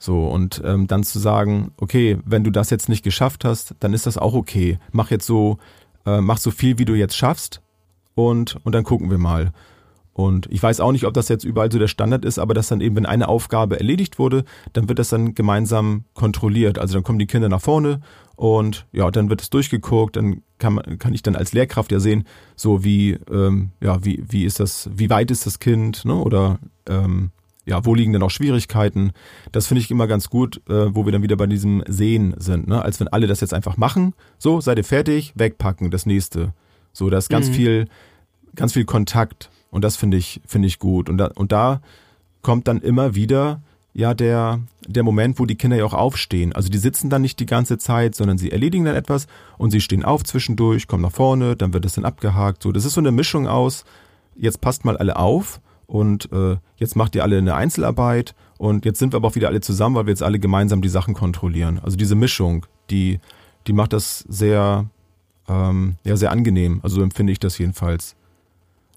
[0.00, 3.94] So, und ähm, dann zu sagen, okay, wenn du das jetzt nicht geschafft hast, dann
[3.94, 4.78] ist das auch okay.
[4.92, 5.58] Mach jetzt so,
[6.04, 7.62] äh, mach so viel, wie du jetzt schaffst
[8.14, 9.52] und, und dann gucken wir mal.
[10.14, 12.68] Und ich weiß auch nicht, ob das jetzt überall so der Standard ist, aber dass
[12.68, 16.78] dann eben, wenn eine Aufgabe erledigt wurde, dann wird das dann gemeinsam kontrolliert.
[16.78, 18.00] Also dann kommen die Kinder nach vorne
[18.36, 21.98] und ja, dann wird es durchgeguckt, dann kann, man, kann ich dann als Lehrkraft ja
[21.98, 22.24] sehen,
[22.54, 26.14] so wie, ähm, ja, wie, wie ist das, wie weit ist das Kind, ne?
[26.14, 27.32] Oder ähm,
[27.66, 29.12] ja, wo liegen denn auch Schwierigkeiten?
[29.50, 32.68] Das finde ich immer ganz gut, äh, wo wir dann wieder bei diesem Sehen sind,
[32.68, 32.82] ne?
[32.82, 36.52] Als wenn alle das jetzt einfach machen, so, seid ihr fertig, wegpacken, das nächste.
[36.94, 37.52] So, da ist ganz mhm.
[37.52, 37.88] viel,
[38.54, 41.10] ganz viel Kontakt und das finde ich, finde ich gut.
[41.10, 41.82] Und da, und da
[42.40, 43.60] kommt dann immer wieder
[43.92, 46.52] ja der, der Moment, wo die Kinder ja auch aufstehen.
[46.52, 49.26] Also die sitzen dann nicht die ganze Zeit, sondern sie erledigen dann etwas
[49.56, 52.62] und sie stehen auf zwischendurch, kommen nach vorne, dann wird das dann abgehakt.
[52.62, 53.84] So, das ist so eine Mischung aus,
[54.36, 58.98] jetzt passt mal alle auf und äh, jetzt macht ihr alle eine Einzelarbeit und jetzt
[58.98, 61.80] sind wir aber auch wieder alle zusammen, weil wir jetzt alle gemeinsam die Sachen kontrollieren.
[61.82, 63.20] Also diese Mischung, die,
[63.68, 64.86] die macht das sehr,
[65.48, 66.80] ähm, ja, sehr angenehm.
[66.82, 68.16] Also so empfinde ich das jedenfalls.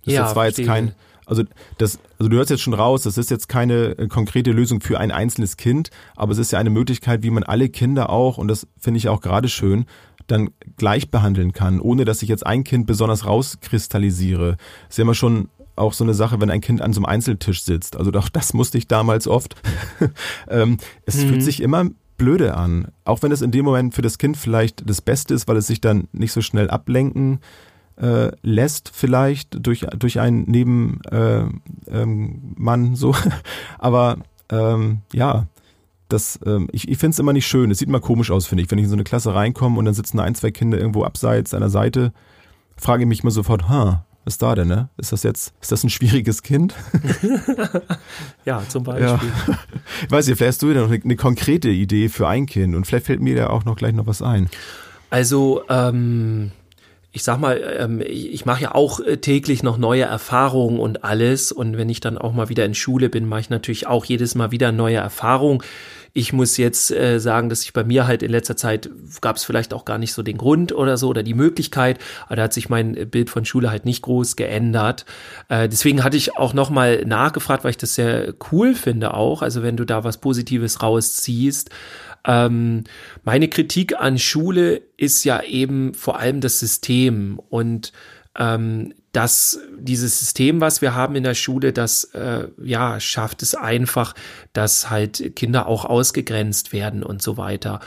[0.05, 0.93] Das ja, zwar jetzt kein,
[1.25, 1.43] also
[1.77, 4.99] das, also du hörst jetzt schon raus, das ist jetzt keine äh, konkrete Lösung für
[4.99, 8.47] ein einzelnes Kind, aber es ist ja eine Möglichkeit, wie man alle Kinder auch, und
[8.47, 9.85] das finde ich auch gerade schön,
[10.27, 14.57] dann gleich behandeln kann, ohne dass ich jetzt ein Kind besonders rauskristallisiere.
[14.89, 17.63] ist ja immer schon auch so eine Sache, wenn ein Kind an so einem Einzeltisch
[17.63, 17.97] sitzt.
[17.97, 19.55] Also doch, das musste ich damals oft.
[20.49, 21.29] ähm, es mhm.
[21.29, 21.85] fühlt sich immer
[22.17, 22.89] blöde an.
[23.05, 25.67] Auch wenn es in dem Moment für das Kind vielleicht das Beste ist, weil es
[25.67, 27.39] sich dann nicht so schnell ablenken
[27.97, 33.15] äh, lässt, vielleicht durch, durch einen Nebenmann äh, ähm, so.
[33.79, 34.17] Aber
[34.49, 35.47] ähm, ja,
[36.09, 37.71] das, ähm, ich, ich finde es immer nicht schön.
[37.71, 38.71] Es sieht immer komisch aus, finde ich.
[38.71, 41.53] Wenn ich in so eine Klasse reinkomme und dann sitzen ein, zwei Kinder irgendwo abseits
[41.53, 42.13] einer Seite,
[42.77, 44.89] frage ich mich mal sofort, ha, was ist da denn, ne?
[44.97, 46.75] Ist das jetzt, ist das ein schwieriges Kind?
[48.45, 49.07] ja, zum Beispiel.
[49.07, 49.57] Ja.
[50.03, 52.75] Ich weiß nicht, vielleicht hast du wieder noch eine, eine, konkrete Idee für ein Kind
[52.75, 54.49] und vielleicht fällt mir da auch noch gleich noch was ein.
[55.09, 56.51] Also, ähm,
[57.13, 61.53] ich sag mal, ähm, ich mache ja auch äh, täglich noch neue Erfahrungen und alles.
[61.53, 64.35] Und wenn ich dann auch mal wieder in Schule bin, mache ich natürlich auch jedes
[64.35, 65.63] Mal wieder neue Erfahrungen.
[66.17, 68.89] Ich muss jetzt äh, sagen, dass ich bei mir halt in letzter Zeit
[69.21, 72.37] gab es vielleicht auch gar nicht so den Grund oder so oder die Möglichkeit, aber
[72.37, 75.05] da hat sich mein Bild von Schule halt nicht groß geändert.
[75.47, 79.43] Äh, deswegen hatte ich auch noch mal nachgefragt, weil ich das sehr cool finde auch.
[79.43, 81.69] Also wenn du da was Positives rausziehst.
[82.25, 82.85] Ähm,
[83.23, 87.93] meine Kritik an Schule ist ja eben vor allem das System und
[88.39, 93.55] ähm, dass dieses System, was wir haben in der Schule, das äh, ja schafft es
[93.55, 94.13] einfach,
[94.53, 97.79] dass halt Kinder auch ausgegrenzt werden und so weiter.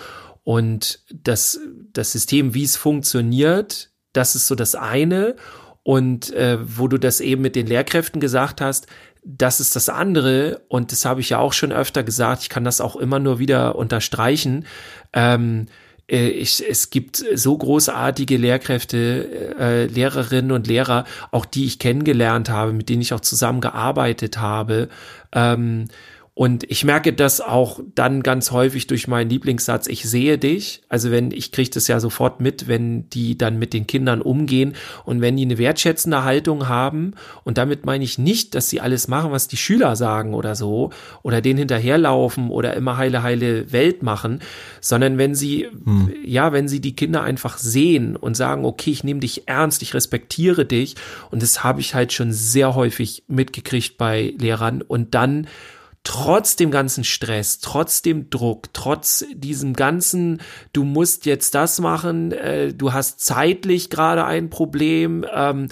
[0.43, 1.61] Und das,
[1.93, 5.37] das System, wie es funktioniert, das ist so das eine.
[5.85, 8.89] Und äh, wo du das eben mit den Lehrkräften gesagt hast,
[9.23, 12.65] das ist das andere, und das habe ich ja auch schon öfter gesagt, ich kann
[12.65, 14.67] das auch immer nur wieder unterstreichen.
[15.13, 21.79] Ähm, äh, ich, es gibt so großartige Lehrkräfte, äh, Lehrerinnen und Lehrer, auch die ich
[21.79, 24.89] kennengelernt habe, mit denen ich auch zusammengearbeitet habe.
[25.33, 25.87] Ähm,
[26.35, 30.81] und ich merke das auch dann ganz häufig durch meinen Lieblingssatz, ich sehe dich.
[30.89, 34.75] Also wenn, ich kriege das ja sofort mit, wenn die dann mit den Kindern umgehen
[35.05, 37.15] und wenn die eine wertschätzende Haltung haben.
[37.45, 40.91] Und damit meine ich nicht, dass sie alles machen, was die Schüler sagen oder so,
[41.23, 44.41] oder denen hinterherlaufen oder immer heile, heile Welt machen,
[44.81, 46.15] sondern wenn sie, hm.
[46.25, 49.95] ja, wenn sie die Kinder einfach sehen und sagen, okay, ich nehme dich ernst, ich
[49.95, 50.95] respektiere dich.
[51.31, 54.81] Und das habe ich halt schon sehr häufig mitgekriegt bei Lehrern.
[54.81, 55.49] Und dann
[56.03, 60.41] trotz dem ganzen Stress, trotz dem Druck, trotz diesem ganzen,
[60.73, 65.69] du musst jetzt das machen, äh, du hast zeitlich gerade ein Problem, ähm,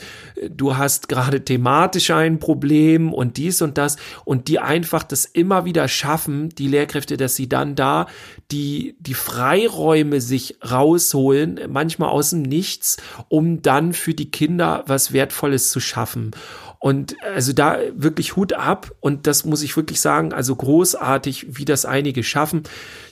[0.51, 5.65] du hast gerade thematisch ein Problem und dies und das und die einfach das immer
[5.65, 8.07] wieder schaffen, die Lehrkräfte, dass sie dann da
[8.51, 15.13] die, die Freiräume sich rausholen, manchmal aus dem Nichts, um dann für die Kinder was
[15.13, 16.33] Wertvolles zu schaffen.
[16.81, 18.93] Und also da wirklich Hut ab.
[19.01, 22.63] Und das muss ich wirklich sagen, also großartig, wie das einige schaffen.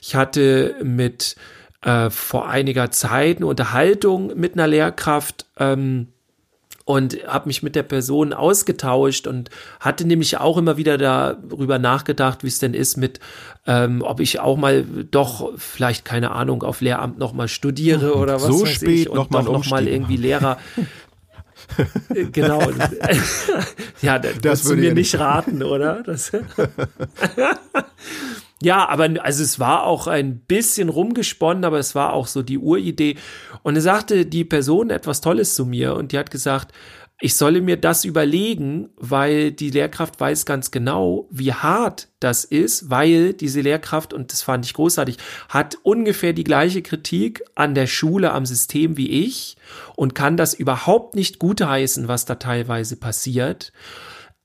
[0.01, 1.35] Ich hatte mit
[1.81, 6.07] äh, vor einiger Zeit eine Unterhaltung mit einer Lehrkraft ähm,
[6.85, 9.49] und habe mich mit der Person ausgetauscht und
[9.81, 13.19] hatte nämlich auch immer wieder darüber nachgedacht, wie es denn ist mit,
[13.65, 18.35] ähm, ob ich auch mal doch vielleicht keine Ahnung auf Lehramt noch mal studiere oder
[18.35, 20.57] was so weiß spät ich und noch mal, noch mal irgendwie Lehrer
[22.31, 22.61] genau.
[24.01, 26.03] ja, das, das würdest du mir nicht raten, oder?
[26.03, 26.31] Das
[28.61, 32.57] ja, aber also es war auch ein bisschen rumgesponnen, aber es war auch so die
[32.57, 33.17] Uridee.
[33.63, 36.73] Und er sagte die Person etwas Tolles zu mir und die hat gesagt,
[37.19, 42.91] ich solle mir das überlegen, weil die Lehrkraft weiß ganz genau, wie hart das ist,
[42.91, 45.17] weil diese Lehrkraft, und das fand ich großartig,
[45.49, 49.57] hat ungefähr die gleiche Kritik an der Schule, am System wie ich
[49.95, 53.71] und kann das überhaupt nicht gutheißen, was da teilweise passiert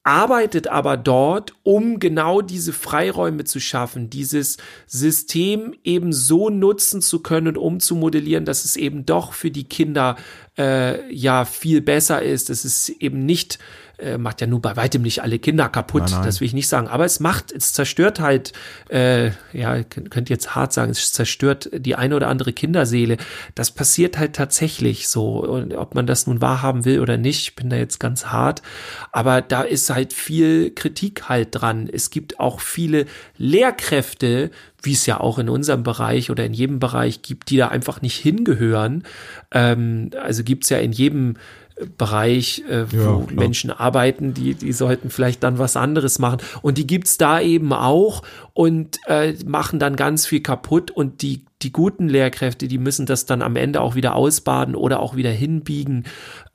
[0.05, 7.21] arbeitet aber dort, um genau diese Freiräume zu schaffen, dieses System eben so nutzen zu
[7.21, 10.17] können und umzumodellieren, dass es eben doch für die Kinder
[10.59, 12.51] äh, ja viel besser ist.
[12.51, 13.59] Es ist eben nicht
[14.03, 16.25] äh, macht ja nur bei weitem nicht alle Kinder kaputt, nein, nein.
[16.25, 16.89] das will ich nicht sagen.
[16.89, 18.53] Aber es macht, es zerstört halt,
[18.89, 23.17] äh, ja, könnt jetzt hart sagen, es zerstört die eine oder andere Kinderseele.
[23.55, 25.45] Das passiert halt tatsächlich so.
[25.45, 28.63] Und ob man das nun wahrhaben will oder nicht, ich bin da jetzt ganz hart.
[29.13, 31.89] Aber da ist halt viel Kritik halt dran.
[31.91, 33.07] Es gibt auch viele
[33.39, 34.51] Lehrkräfte,
[34.83, 38.03] wie es ja auch in unserem Bereich oder in jedem Bereich gibt, die da einfach
[38.03, 39.05] nicht hingehören.
[39.53, 41.37] Ähm, also gibt's ja in jedem
[41.87, 46.39] Bereich, äh, wo ja, Menschen arbeiten, die, die sollten vielleicht dann was anderes machen.
[46.63, 51.45] Und die gibt's da eben auch und äh, machen dann ganz viel kaputt und die,
[51.63, 55.31] die guten Lehrkräfte, die müssen das dann am Ende auch wieder ausbaden oder auch wieder
[55.31, 56.05] hinbiegen.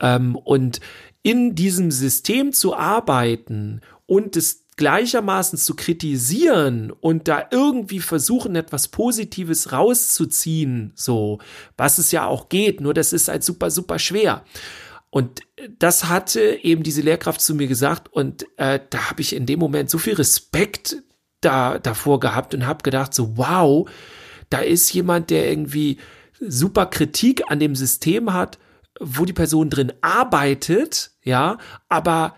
[0.00, 0.80] Ähm, und
[1.22, 8.88] in diesem System zu arbeiten und es gleichermaßen zu kritisieren und da irgendwie versuchen, etwas
[8.88, 11.40] Positives rauszuziehen, so,
[11.76, 14.44] was es ja auch geht, nur das ist halt super, super schwer.
[15.10, 15.40] Und
[15.78, 19.58] das hatte eben diese Lehrkraft zu mir gesagt und äh, da habe ich in dem
[19.58, 20.96] Moment so viel Respekt
[21.40, 23.88] da davor gehabt und habe gedacht so wow,
[24.50, 25.98] da ist jemand, der irgendwie
[26.40, 28.58] super Kritik an dem System hat,
[29.00, 32.34] wo die Person drin arbeitet, ja, aber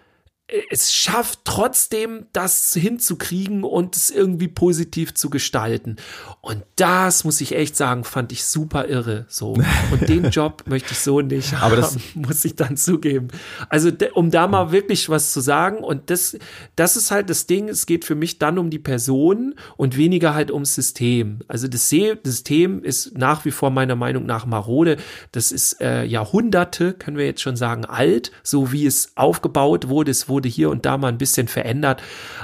[0.70, 5.96] es schafft trotzdem, das hinzukriegen und es irgendwie positiv zu gestalten.
[6.40, 9.26] Und das muss ich echt sagen, fand ich super irre.
[9.28, 9.52] So.
[9.90, 13.28] Und den Job möchte ich so nicht Aber haben, das muss ich dann zugeben.
[13.68, 15.78] Also, um da mal wirklich was zu sagen.
[15.78, 16.38] Und das,
[16.76, 17.68] das ist halt das Ding.
[17.68, 21.40] Es geht für mich dann um die Person und weniger halt ums System.
[21.46, 24.96] Also, das System ist nach wie vor meiner Meinung nach marode.
[25.32, 30.10] Das ist äh, Jahrhunderte, können wir jetzt schon sagen, alt, so wie es aufgebaut wurde.
[30.10, 32.02] Es wurde wurde hier und da mal ein bisschen verändert,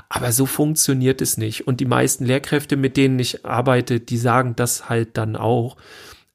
[0.08, 1.66] aber so funktioniert es nicht.
[1.66, 5.76] Und die meisten Lehrkräfte, mit denen ich arbeite, die sagen das halt dann auch.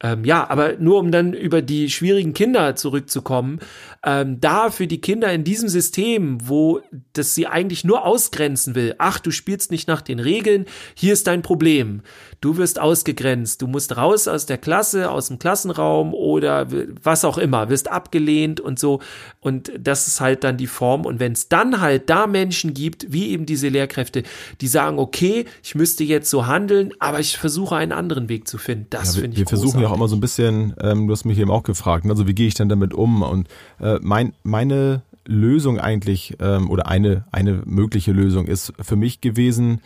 [0.04, 3.60] Ähm, ja, aber nur um dann über die schwierigen Kinder zurückzukommen,
[4.04, 6.82] ähm, da für die Kinder in diesem System, wo
[7.14, 11.28] das sie eigentlich nur ausgrenzen will, ach, du spielst nicht nach den Regeln, hier ist
[11.28, 12.02] dein Problem.
[12.42, 16.68] Du wirst ausgegrenzt, du musst raus aus der Klasse, aus dem Klassenraum oder
[17.04, 19.02] was auch immer, wirst abgelehnt und so.
[19.40, 21.06] Und das ist halt dann die Form.
[21.06, 24.24] Und wenn es dann halt da Menschen gibt, wie eben diese Lehrkräfte,
[24.62, 28.58] die sagen, okay, ich müsste jetzt so handeln, aber ich versuche einen anderen Weg zu
[28.58, 28.88] finden.
[28.90, 29.72] Das ja, finde ich Wir großartig.
[29.72, 32.12] versuchen ja auch immer so ein bisschen, ähm, du hast mich eben auch gefragt, ne,
[32.12, 33.22] also wie gehe ich denn damit um?
[33.22, 33.48] Und
[33.80, 39.82] äh, mein, meine Lösung eigentlich ähm, oder eine, eine mögliche Lösung ist für mich gewesen,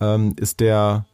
[0.00, 1.06] ähm, ist der,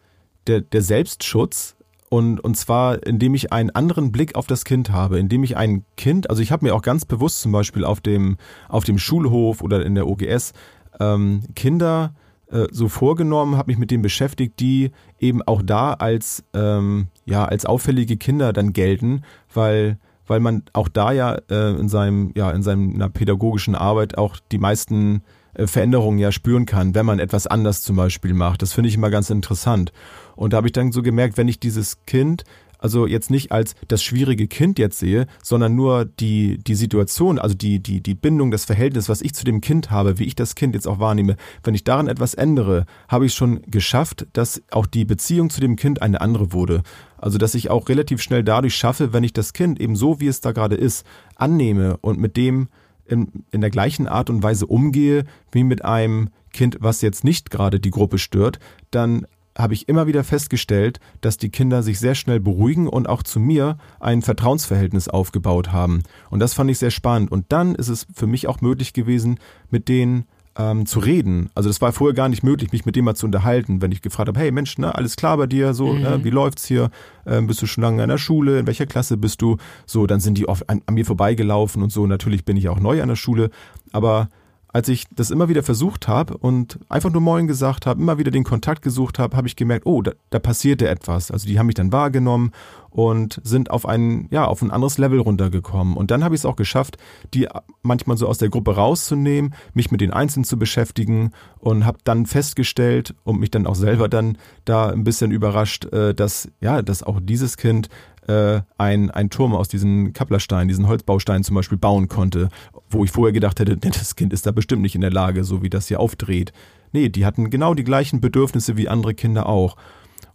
[0.46, 1.74] der, der Selbstschutz.
[2.09, 5.85] Und, und zwar, indem ich einen anderen Blick auf das Kind habe, indem ich ein
[5.96, 8.37] Kind, also ich habe mir auch ganz bewusst zum Beispiel auf dem,
[8.68, 10.52] auf dem Schulhof oder in der OGS
[11.00, 12.14] ähm, Kinder
[12.50, 17.44] äh, so vorgenommen, habe mich mit denen beschäftigt, die eben auch da als, ähm, ja,
[17.44, 22.50] als auffällige Kinder dann gelten, weil weil man auch da ja äh, in seinem ja
[22.50, 25.22] in seiner pädagogischen Arbeit auch die meisten
[25.54, 28.62] äh, Veränderungen ja spüren kann, wenn man etwas anders zum Beispiel macht.
[28.62, 29.92] Das finde ich immer ganz interessant.
[30.35, 32.44] Und da habe ich dann so gemerkt, wenn ich dieses Kind
[32.87, 37.57] also jetzt nicht als das schwierige Kind jetzt sehe, sondern nur die, die Situation, also
[37.57, 40.55] die, die, die Bindung, das Verhältnis, was ich zu dem Kind habe, wie ich das
[40.55, 41.35] Kind jetzt auch wahrnehme.
[41.64, 45.75] Wenn ich daran etwas ändere, habe ich schon geschafft, dass auch die Beziehung zu dem
[45.75, 46.85] Kind eine andere wurde.
[47.18, 50.29] Also, dass ich auch relativ schnell dadurch schaffe, wenn ich das Kind eben so, wie
[50.29, 52.68] es da gerade ist, annehme und mit dem
[53.05, 57.51] in, in der gleichen Art und Weise umgehe, wie mit einem Kind, was jetzt nicht
[57.51, 58.61] gerade die Gruppe stört,
[58.92, 63.23] dann habe ich immer wieder festgestellt, dass die Kinder sich sehr schnell beruhigen und auch
[63.23, 66.03] zu mir ein Vertrauensverhältnis aufgebaut haben.
[66.31, 67.33] Und das fand ich sehr spannend.
[67.33, 69.38] Und dann ist es für mich auch möglich gewesen,
[69.71, 70.27] mit denen
[70.59, 71.51] ähm, zu reden.
[71.55, 74.03] Also das war vorher gar nicht möglich, mich mit dem mal zu unterhalten, wenn ich
[74.03, 76.03] gefragt habe, hey Mensch, ne, alles klar bei dir, so, mhm.
[76.03, 76.90] ne, wie läuft's hier?
[77.27, 78.59] Ähm, bist du schon lange in der Schule?
[78.59, 79.57] In welcher Klasse bist du?
[79.85, 82.07] So, dann sind die oft an, an mir vorbeigelaufen und so.
[82.07, 83.51] Natürlich bin ich auch neu an der Schule,
[83.92, 84.29] aber
[84.76, 88.30] als ich das immer wieder versucht habe und einfach nur Moin gesagt habe, immer wieder
[88.30, 91.30] den Kontakt gesucht habe, habe ich gemerkt, oh, da, da passierte etwas.
[91.30, 92.52] Also die haben mich dann wahrgenommen
[92.96, 95.98] und sind auf ein, ja, auf ein anderes Level runtergekommen.
[95.98, 96.96] Und dann habe ich es auch geschafft,
[97.35, 97.46] die
[97.82, 102.24] manchmal so aus der Gruppe rauszunehmen, mich mit den Einzelnen zu beschäftigen und habe dann
[102.24, 107.02] festgestellt und mich dann auch selber dann da ein bisschen überrascht, äh, dass, ja, dass
[107.02, 107.90] auch dieses Kind
[108.28, 112.48] äh, ein, ein Turm aus diesen Kapplersteinen, diesen Holzbausteinen zum Beispiel bauen konnte,
[112.88, 115.62] wo ich vorher gedacht hätte, das Kind ist da bestimmt nicht in der Lage, so
[115.62, 116.54] wie das hier aufdreht.
[116.92, 119.76] Nee, die hatten genau die gleichen Bedürfnisse wie andere Kinder auch.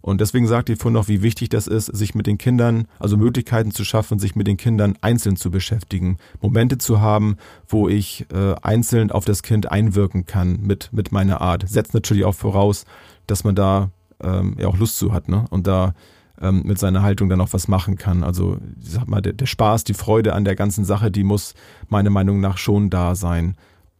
[0.02, 3.16] Und deswegen sagte ich vorhin noch, wie wichtig das ist, sich mit den Kindern, also
[3.16, 6.18] Möglichkeiten zu schaffen, sich mit den Kindern einzeln zu beschäftigen.
[6.40, 7.36] Momente zu haben,
[7.68, 11.68] wo ich äh, einzeln auf das Kind einwirken kann mit, mit meiner Art.
[11.68, 12.84] Setzt natürlich auch voraus,
[13.28, 13.90] dass man da
[14.22, 15.46] ähm, ja auch Lust zu hat, ne?
[15.50, 15.94] Und da
[16.40, 18.24] ähm, mit seiner Haltung dann auch was machen kann.
[18.24, 21.54] Also, ich sag mal, der, der Spaß, die Freude an der ganzen Sache, die muss
[21.88, 23.54] meiner Meinung nach schon da sein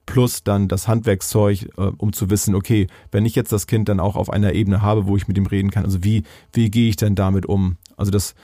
[0.06, 4.00] plus dann das Handwerkszeug, äh, um zu wissen, okay, wenn ich jetzt das Kind dann
[4.00, 6.88] auch auf einer Ebene habe, wo ich mit ihm reden kann, also wie, wie gehe
[6.88, 7.76] ich denn damit um?
[7.96, 8.34] Also das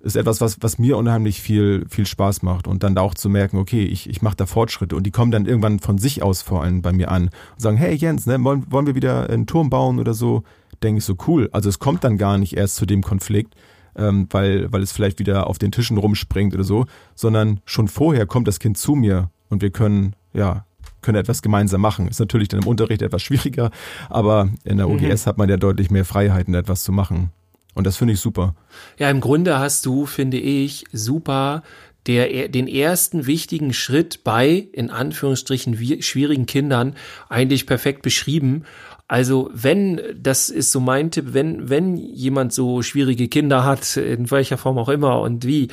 [0.00, 3.28] ist etwas, was, was mir unheimlich viel, viel Spaß macht und dann da auch zu
[3.28, 6.42] merken, okay, ich, ich mache da Fortschritte und die kommen dann irgendwann von sich aus
[6.42, 9.46] vor allem bei mir an und sagen, hey Jens, ne, wollen, wollen wir wieder einen
[9.46, 10.44] Turm bauen oder so?
[10.82, 11.48] Denke ich so, cool.
[11.52, 13.54] Also es kommt dann gar nicht erst zu dem Konflikt,
[13.96, 18.26] ähm, weil, weil es vielleicht wieder auf den Tischen rumspringt oder so, sondern schon vorher
[18.26, 20.65] kommt das Kind zu mir und wir können, ja,
[21.06, 22.08] können etwas gemeinsam machen.
[22.08, 23.70] Ist natürlich dann im Unterricht etwas schwieriger,
[24.10, 25.28] aber in der OGS mhm.
[25.28, 27.30] hat man ja deutlich mehr Freiheiten, etwas zu machen.
[27.74, 28.54] Und das finde ich super.
[28.98, 31.62] Ja, im Grunde hast du, finde ich, super
[32.06, 36.94] der, den ersten wichtigen Schritt bei, in Anführungsstrichen, schwierigen Kindern
[37.28, 38.64] eigentlich perfekt beschrieben.
[39.08, 44.30] Also wenn, das ist so mein Tipp, wenn, wenn jemand so schwierige Kinder hat, in
[44.30, 45.68] welcher Form auch immer und wie,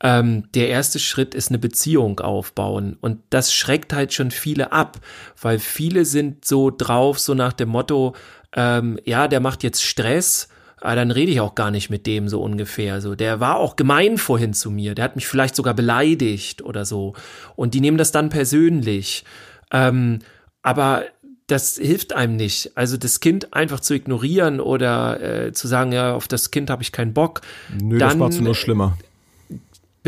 [0.00, 2.96] ähm, der erste Schritt ist eine Beziehung aufbauen.
[3.00, 4.98] Und das schreckt halt schon viele ab,
[5.40, 8.14] weil viele sind so drauf, so nach dem Motto,
[8.54, 10.48] ähm, ja, der macht jetzt Stress,
[10.80, 13.00] aber dann rede ich auch gar nicht mit dem so ungefähr.
[13.00, 16.84] So, der war auch gemein vorhin zu mir, der hat mich vielleicht sogar beleidigt oder
[16.84, 17.14] so.
[17.56, 19.24] Und die nehmen das dann persönlich.
[19.72, 20.20] Ähm,
[20.62, 21.04] aber
[21.48, 22.76] das hilft einem nicht.
[22.76, 26.82] Also das Kind einfach zu ignorieren oder äh, zu sagen, ja, auf das Kind habe
[26.82, 27.40] ich keinen Bock.
[27.72, 28.96] Nö, dann, das macht's nur schlimmer.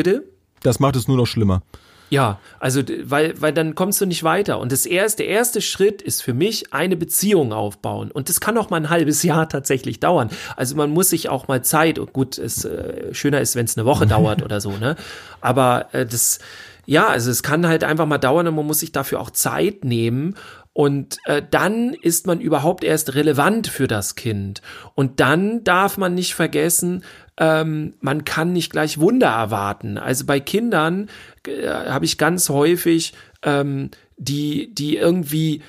[0.02, 0.24] Bitte?
[0.62, 1.62] Das macht es nur noch schlimmer.
[2.08, 6.00] Ja, also weil weil dann kommst du nicht weiter und das erste der erste Schritt
[6.00, 10.00] ist für mich eine Beziehung aufbauen und das kann auch mal ein halbes Jahr tatsächlich
[10.00, 10.30] dauern.
[10.56, 13.76] Also man muss sich auch mal Zeit und gut, es äh, schöner ist, wenn es
[13.76, 14.96] eine Woche dauert oder so, ne?
[15.42, 16.38] Aber äh, das
[16.86, 19.84] ja, also es kann halt einfach mal dauern und man muss sich dafür auch Zeit
[19.84, 20.34] nehmen
[20.72, 24.62] und äh, dann ist man überhaupt erst relevant für das Kind.
[24.94, 27.04] Und dann darf man nicht vergessen,
[27.36, 29.98] ähm, man kann nicht gleich Wunder erwarten.
[29.98, 31.08] Also bei Kindern
[31.46, 35.62] äh, habe ich ganz häufig ähm, die, die irgendwie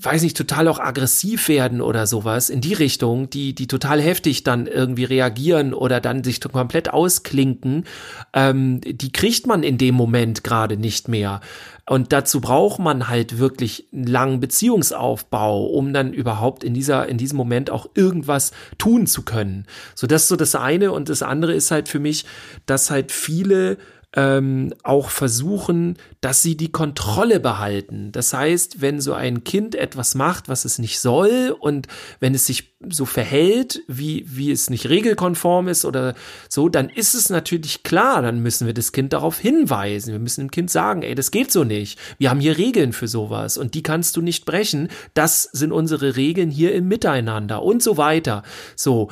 [0.00, 4.42] weiß nicht, total auch aggressiv werden oder sowas in die Richtung, die, die total heftig
[4.42, 7.84] dann irgendwie reagieren oder dann sich komplett ausklinken,
[8.32, 11.40] ähm, die kriegt man in dem Moment gerade nicht mehr.
[11.86, 17.18] Und dazu braucht man halt wirklich einen langen Beziehungsaufbau, um dann überhaupt in dieser, in
[17.18, 19.66] diesem Moment auch irgendwas tun zu können.
[19.94, 20.92] So, das ist so das eine.
[20.92, 22.24] Und das andere ist halt für mich,
[22.64, 23.76] dass halt viele
[24.16, 28.12] ähm, auch versuchen, dass sie die Kontrolle behalten.
[28.12, 31.88] Das heißt, wenn so ein Kind etwas macht, was es nicht soll und
[32.20, 36.14] wenn es sich so verhält, wie, wie es nicht regelkonform ist oder
[36.48, 40.12] so, dann ist es natürlich klar, dann müssen wir das Kind darauf hinweisen.
[40.12, 41.98] Wir müssen dem Kind sagen, ey, das geht so nicht.
[42.18, 44.88] Wir haben hier Regeln für sowas und die kannst du nicht brechen.
[45.14, 48.42] Das sind unsere Regeln hier im Miteinander und so weiter.
[48.76, 49.10] So.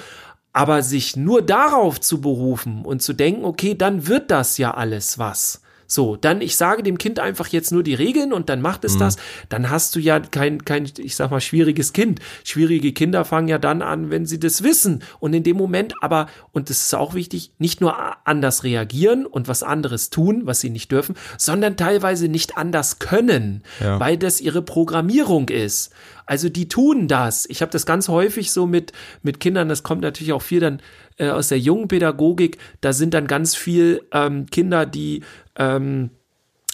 [0.53, 5.19] Aber sich nur darauf zu berufen und zu denken, okay, dann wird das ja alles
[5.19, 5.63] was.
[5.87, 8.95] So, dann ich sage dem Kind einfach jetzt nur die Regeln und dann macht es
[8.95, 9.01] mhm.
[9.01, 9.17] das,
[9.49, 12.21] dann hast du ja kein, kein, ich sag mal, schwieriges Kind.
[12.45, 15.03] Schwierige Kinder fangen ja dann an, wenn sie das wissen.
[15.21, 19.49] Und in dem Moment aber, und das ist auch wichtig, nicht nur anders reagieren und
[19.49, 24.01] was anderes tun, was sie nicht dürfen, sondern teilweise nicht anders können, ja.
[24.01, 25.93] weil das ihre Programmierung ist.
[26.27, 27.47] Also die tun das.
[27.49, 28.93] Ich habe das ganz häufig so mit,
[29.23, 30.81] mit Kindern, das kommt natürlich auch viel dann
[31.19, 35.23] äh, aus der jungen Pädagogik, da sind dann ganz viel ähm, Kinder, die
[35.57, 36.11] ähm,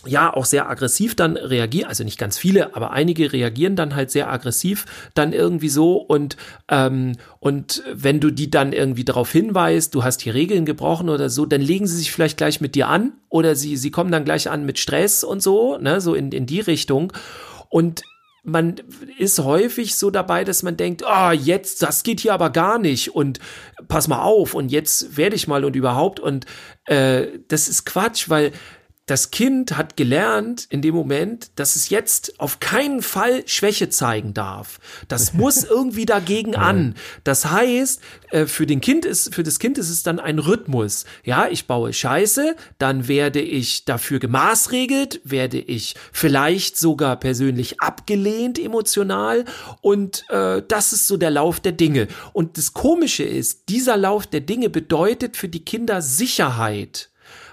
[0.06, 4.10] ja auch sehr aggressiv dann reagieren, also nicht ganz viele, aber einige reagieren dann halt
[4.10, 6.36] sehr aggressiv dann irgendwie so und
[6.68, 11.30] ähm, und wenn du die dann irgendwie darauf hinweist, du hast die Regeln gebrochen oder
[11.30, 14.24] so, dann legen sie sich vielleicht gleich mit dir an oder sie sie kommen dann
[14.24, 17.12] gleich an mit Stress und so, ne, so in in die Richtung
[17.68, 18.02] und
[18.48, 18.76] man
[19.18, 22.78] ist häufig so dabei, dass man denkt, ah, oh, jetzt, das geht hier aber gar
[22.78, 23.38] nicht und
[23.88, 26.46] pass mal auf und jetzt werde ich mal und überhaupt und
[26.86, 28.52] äh, das ist Quatsch, weil
[29.08, 34.34] das Kind hat gelernt in dem Moment, dass es jetzt auf keinen Fall Schwäche zeigen
[34.34, 34.78] darf.
[35.08, 36.94] Das muss irgendwie dagegen an.
[37.24, 41.06] Das heißt, äh, für den Kind ist, für das Kind ist es dann ein Rhythmus.
[41.24, 48.58] Ja, ich baue Scheiße, dann werde ich dafür gemaßregelt, werde ich vielleicht sogar persönlich abgelehnt
[48.58, 49.46] emotional
[49.80, 52.08] und äh, das ist so der Lauf der Dinge.
[52.34, 57.10] Und das Komische ist, dieser Lauf der Dinge bedeutet für die Kinder Sicherheit.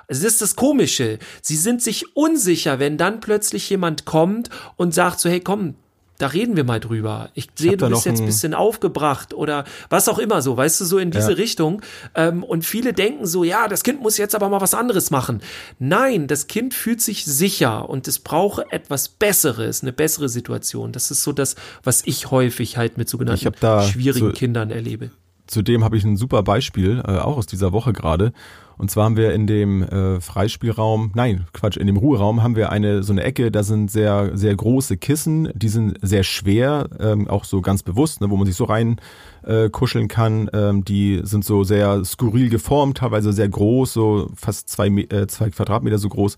[0.07, 1.19] Es ist das Komische.
[1.41, 5.75] Sie sind sich unsicher, wenn dann plötzlich jemand kommt und sagt so, hey, komm,
[6.17, 7.29] da reden wir mal drüber.
[7.33, 10.85] Ich sehe, du bist jetzt ein bisschen aufgebracht oder was auch immer so, weißt du,
[10.85, 11.35] so in diese Ja.
[11.35, 11.81] Richtung.
[12.15, 15.41] Ähm, und viele denken so, ja, das Kind muss jetzt aber mal was anderes machen.
[15.77, 20.93] Nein, das Kind fühlt sich sicher und es brauche etwas Besseres, eine bessere Situation.
[20.93, 23.51] Das ist so das, was ich häufig halt mit sogenannten
[23.83, 25.11] schwierigen so- Kindern erlebe.
[25.47, 28.33] Zudem habe ich ein super Beispiel, äh, auch aus dieser Woche gerade.
[28.77, 32.71] Und zwar haben wir in dem äh, Freispielraum, nein, Quatsch, in dem Ruheraum haben wir
[32.71, 37.27] eine so eine Ecke, da sind sehr, sehr große Kissen, die sind sehr schwer, ähm,
[37.29, 38.97] auch so ganz bewusst, ne, wo man sich so rein
[39.43, 40.49] äh, kuscheln kann.
[40.53, 45.49] Ähm, die sind so sehr skurril geformt, teilweise sehr groß, so fast zwei, äh, zwei
[45.49, 46.35] Quadratmeter so groß.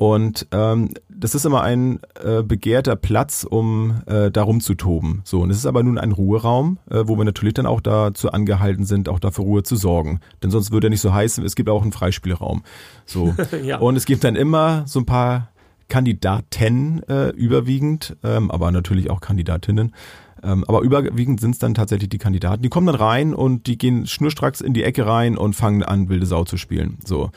[0.00, 5.20] Und ähm, das ist immer ein äh, begehrter Platz, um äh, da rumzutoben.
[5.24, 8.32] So, und es ist aber nun ein Ruheraum, äh, wo wir natürlich dann auch dazu
[8.32, 10.20] angehalten sind, auch dafür Ruhe zu sorgen.
[10.42, 12.62] Denn sonst würde er nicht so heißen, es gibt auch einen Freispielraum.
[13.04, 13.34] So.
[13.62, 13.76] Ja.
[13.76, 15.50] Und es gibt dann immer so ein paar
[15.90, 19.92] Kandidaten äh, überwiegend, ähm, aber natürlich auch Kandidatinnen.
[20.42, 22.62] Ähm, aber überwiegend sind es dann tatsächlich die Kandidaten.
[22.62, 26.08] Die kommen dann rein und die gehen schnurstracks in die Ecke rein und fangen an,
[26.08, 26.96] wilde Sau zu spielen.
[27.04, 27.30] So.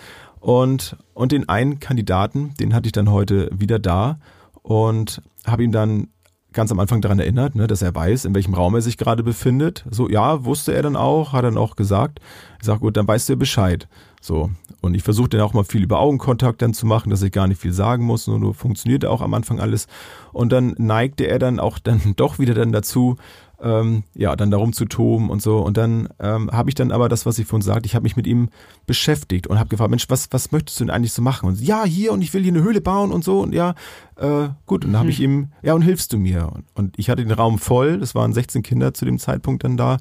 [0.44, 4.20] Und, und den einen Kandidaten, den hatte ich dann heute wieder da
[4.62, 6.10] und habe ihm dann
[6.52, 9.24] ganz am Anfang daran erinnert, ne, dass er weiß, in welchem Raum er sich gerade
[9.24, 9.86] befindet.
[9.89, 12.20] So, ja, wusste er dann auch, hat er dann auch gesagt.
[12.60, 13.88] Ich sag, gut, dann weißt du ja Bescheid.
[14.20, 14.52] So.
[14.82, 17.48] Und ich versuche dann auch mal viel über Augenkontakt dann zu machen, dass ich gar
[17.48, 18.28] nicht viel sagen muss.
[18.28, 19.88] Und nur funktionierte auch am Anfang alles.
[20.34, 23.16] Und dann neigte er dann auch dann doch wieder dann dazu,
[23.64, 25.59] ähm, ja, dann darum zu toben und so.
[25.59, 28.16] Und dann ähm, habe ich dann aber das, was ich vorhin sagte, ich habe mich
[28.16, 28.49] mit ihm
[28.86, 31.47] beschäftigt und habe gefragt, Mensch, was, was möchtest du denn eigentlich so machen?
[31.47, 33.74] Und ja, hier und ich will hier eine Höhle bauen und so und ja,
[34.18, 34.86] äh, gut.
[34.86, 36.51] Und dann habe ich ihm, ja, und hilfst du mir?
[36.53, 39.78] Und, und ich hatte den Raum voll, das waren 16 Kinder zu dem Zeitpunkt dann
[39.78, 39.97] da.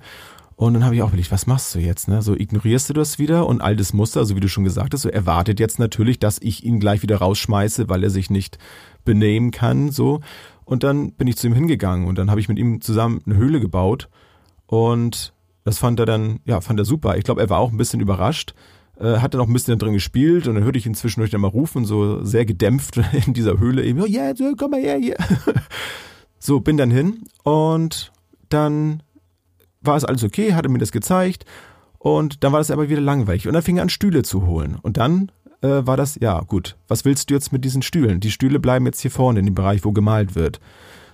[0.56, 2.08] Und dann habe ich auch überlegt, was machst du jetzt?
[2.08, 2.22] Ne?
[2.22, 5.08] So ignorierst du das wieder und altes Muster, so wie du schon gesagt hast, so
[5.08, 8.58] erwartet jetzt natürlich, dass ich ihn gleich wieder rausschmeiße, weil er sich nicht
[9.04, 10.20] benehmen kann, so.
[10.64, 13.36] Und dann bin ich zu ihm hingegangen und dann habe ich mit ihm zusammen eine
[13.36, 14.08] Höhle gebaut
[14.66, 15.32] und
[15.64, 17.16] das fand er dann, ja, fand er super.
[17.16, 18.54] Ich glaube, er war auch ein bisschen überrascht,
[18.98, 21.40] äh, hat dann auch ein bisschen drin gespielt und dann hörte ich ihn zwischendurch dann
[21.40, 25.16] mal rufen, so sehr gedämpft in dieser Höhle eben, oh, so, komm mal her hier.
[26.38, 28.12] so, bin dann hin und
[28.48, 29.02] dann
[29.82, 31.44] war es alles okay, hatte mir das gezeigt
[31.98, 34.78] und dann war das aber wieder langweilig und dann fing er an Stühle zu holen
[34.80, 35.30] und dann
[35.62, 38.20] äh, war das, ja gut, was willst du jetzt mit diesen Stühlen?
[38.20, 40.60] Die Stühle bleiben jetzt hier vorne in dem Bereich, wo gemalt wird.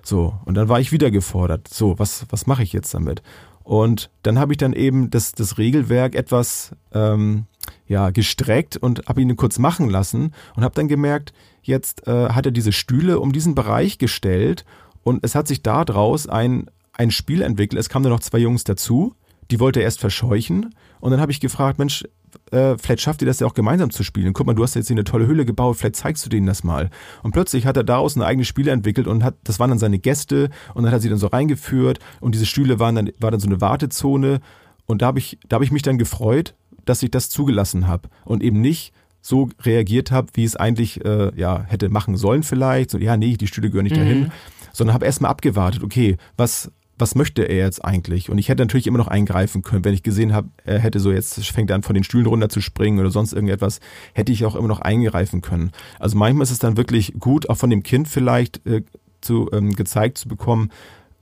[0.02, 1.68] So, und dann war ich wieder gefordert.
[1.68, 3.22] So, was, was mache ich jetzt damit?
[3.62, 7.44] Und dann habe ich dann eben das, das Regelwerk etwas ähm,
[7.86, 12.46] ja, gestreckt und habe ihn kurz machen lassen und habe dann gemerkt, jetzt äh, hat
[12.46, 14.64] er diese Stühle um diesen Bereich gestellt
[15.02, 17.80] und es hat sich daraus ein, ein Spiel entwickelt.
[17.80, 19.14] Es kamen dann noch zwei Jungs dazu,
[19.50, 22.04] die wollte er erst verscheuchen und dann habe ich gefragt, Mensch,
[22.50, 24.32] äh, vielleicht schafft ihr das ja auch gemeinsam zu spielen.
[24.32, 26.64] Guck mal, du hast jetzt hier eine tolle Höhle gebaut, vielleicht zeigst du denen das
[26.64, 26.90] mal.
[27.22, 29.98] Und plötzlich hat er daraus eine eigene Spiele entwickelt und hat, das waren dann seine
[29.98, 33.30] Gäste und dann hat er sie dann so reingeführt und diese Stühle waren dann, war
[33.30, 34.40] dann so eine Wartezone
[34.86, 38.08] und da habe ich, da habe ich mich dann gefreut, dass ich das zugelassen habe
[38.24, 42.90] und eben nicht so reagiert habe, wie es eigentlich äh, ja hätte machen sollen vielleicht.
[42.90, 44.32] So, ja, nee, die Stühle gehören nicht dahin,
[44.72, 48.30] sondern habe erstmal abgewartet, okay, was was möchte er jetzt eigentlich?
[48.30, 51.12] Und ich hätte natürlich immer noch eingreifen können, wenn ich gesehen habe, er hätte so
[51.12, 53.80] jetzt fängt er an von den Stühlen runter zu springen oder sonst irgendetwas,
[54.14, 55.70] hätte ich auch immer noch eingreifen können.
[55.98, 58.82] Also manchmal ist es dann wirklich gut, auch von dem Kind vielleicht äh,
[59.20, 60.70] zu ähm, gezeigt zu bekommen,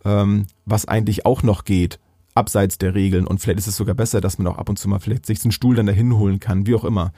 [0.05, 1.99] ähm, was eigentlich auch noch geht
[2.37, 4.89] abseits der Regeln und vielleicht ist es sogar besser, dass man auch ab und zu
[4.89, 7.13] mal vielleicht sich einen Stuhl dann dahin holen kann, wie auch immer.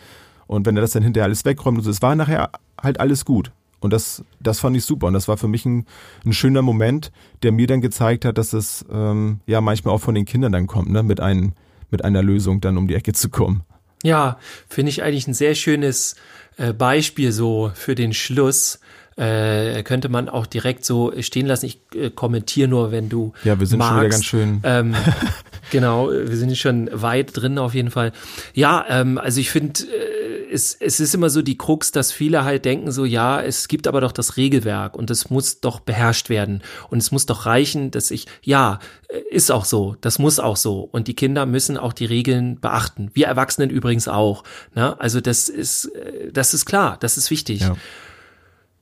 [0.46, 3.24] Und wenn er das dann hinterher alles wegräumt, und so, es war nachher halt alles
[3.24, 3.50] gut.
[3.80, 5.06] Und das, das fand ich super.
[5.06, 5.86] Und das war für mich ein,
[6.24, 7.12] ein schöner Moment,
[7.42, 10.66] der mir dann gezeigt hat, dass es ähm, ja manchmal auch von den Kindern dann
[10.66, 11.02] kommt, ne?
[11.02, 11.52] mit, ein,
[11.90, 13.62] mit einer Lösung dann um die Ecke zu kommen.
[14.02, 16.16] Ja, finde ich eigentlich ein sehr schönes
[16.56, 18.80] äh, Beispiel so für den Schluss.
[19.16, 21.66] Äh, könnte man auch direkt so stehen lassen.
[21.66, 23.90] Ich äh, kommentiere nur, wenn du Ja, wir sind magst.
[23.90, 24.60] schon wieder ganz schön.
[24.62, 24.94] Ähm,
[25.70, 28.12] Genau, wir sind schon weit drin auf jeden Fall.
[28.54, 32.44] Ja, ähm, also ich finde, äh, es, es ist immer so die Krux, dass viele
[32.44, 36.30] halt denken so, ja, es gibt aber doch das Regelwerk und es muss doch beherrscht
[36.30, 40.38] werden und es muss doch reichen, dass ich, ja, äh, ist auch so, das muss
[40.38, 43.10] auch so und die Kinder müssen auch die Regeln beachten.
[43.14, 44.44] Wir Erwachsenen übrigens auch.
[44.74, 44.98] Ne?
[45.00, 47.60] Also das ist, äh, das ist klar, das ist wichtig.
[47.60, 47.76] Ja.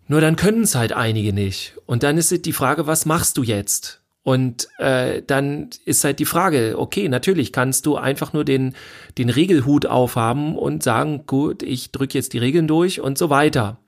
[0.08, 1.76] Nur dann können es halt einige nicht.
[1.84, 4.02] Und dann ist die Frage, was machst du jetzt?
[4.26, 8.74] Und äh, dann ist halt die Frage, okay, natürlich kannst du einfach nur den,
[9.18, 13.78] den Regelhut aufhaben und sagen, gut, ich drücke jetzt die Regeln durch und so weiter.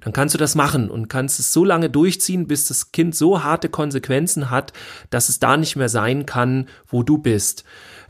[0.00, 3.42] Dann kannst du das machen und kannst es so lange durchziehen, bis das Kind so
[3.42, 4.72] harte Konsequenzen hat,
[5.10, 7.64] dass es da nicht mehr sein kann, wo du bist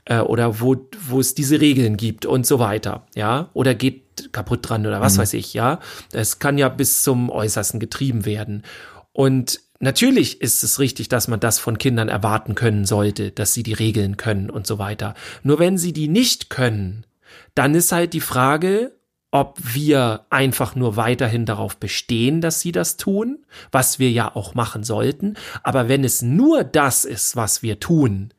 [0.04, 0.76] äh, oder wo,
[1.08, 3.06] wo es diese Regeln gibt und so weiter.
[3.14, 5.22] Ja, oder geht kaputt dran oder was mhm.
[5.22, 5.80] weiß ich, ja.
[6.12, 8.62] Es kann ja bis zum Äußersten getrieben werden.
[9.14, 13.62] Und Natürlich ist es richtig, dass man das von Kindern erwarten können sollte, dass sie
[13.62, 15.14] die Regeln können und so weiter.
[15.44, 17.06] Nur wenn sie die nicht können,
[17.54, 18.98] dann ist halt die Frage,
[19.30, 24.54] ob wir einfach nur weiterhin darauf bestehen, dass sie das tun, was wir ja auch
[24.54, 25.34] machen sollten.
[25.62, 28.32] Aber wenn es nur das ist, was wir tun,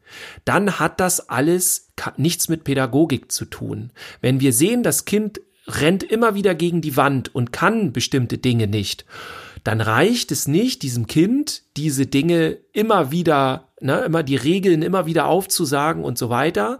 [0.46, 3.92] dann hat das alles nichts mit Pädagogik zu tun.
[4.20, 8.68] Wenn wir sehen, das Kind rennt immer wieder gegen die Wand und kann bestimmte Dinge
[8.68, 9.06] nicht
[9.70, 15.06] dann reicht es nicht, diesem Kind diese Dinge immer wieder, ne, immer die Regeln immer
[15.06, 16.80] wieder aufzusagen und so weiter,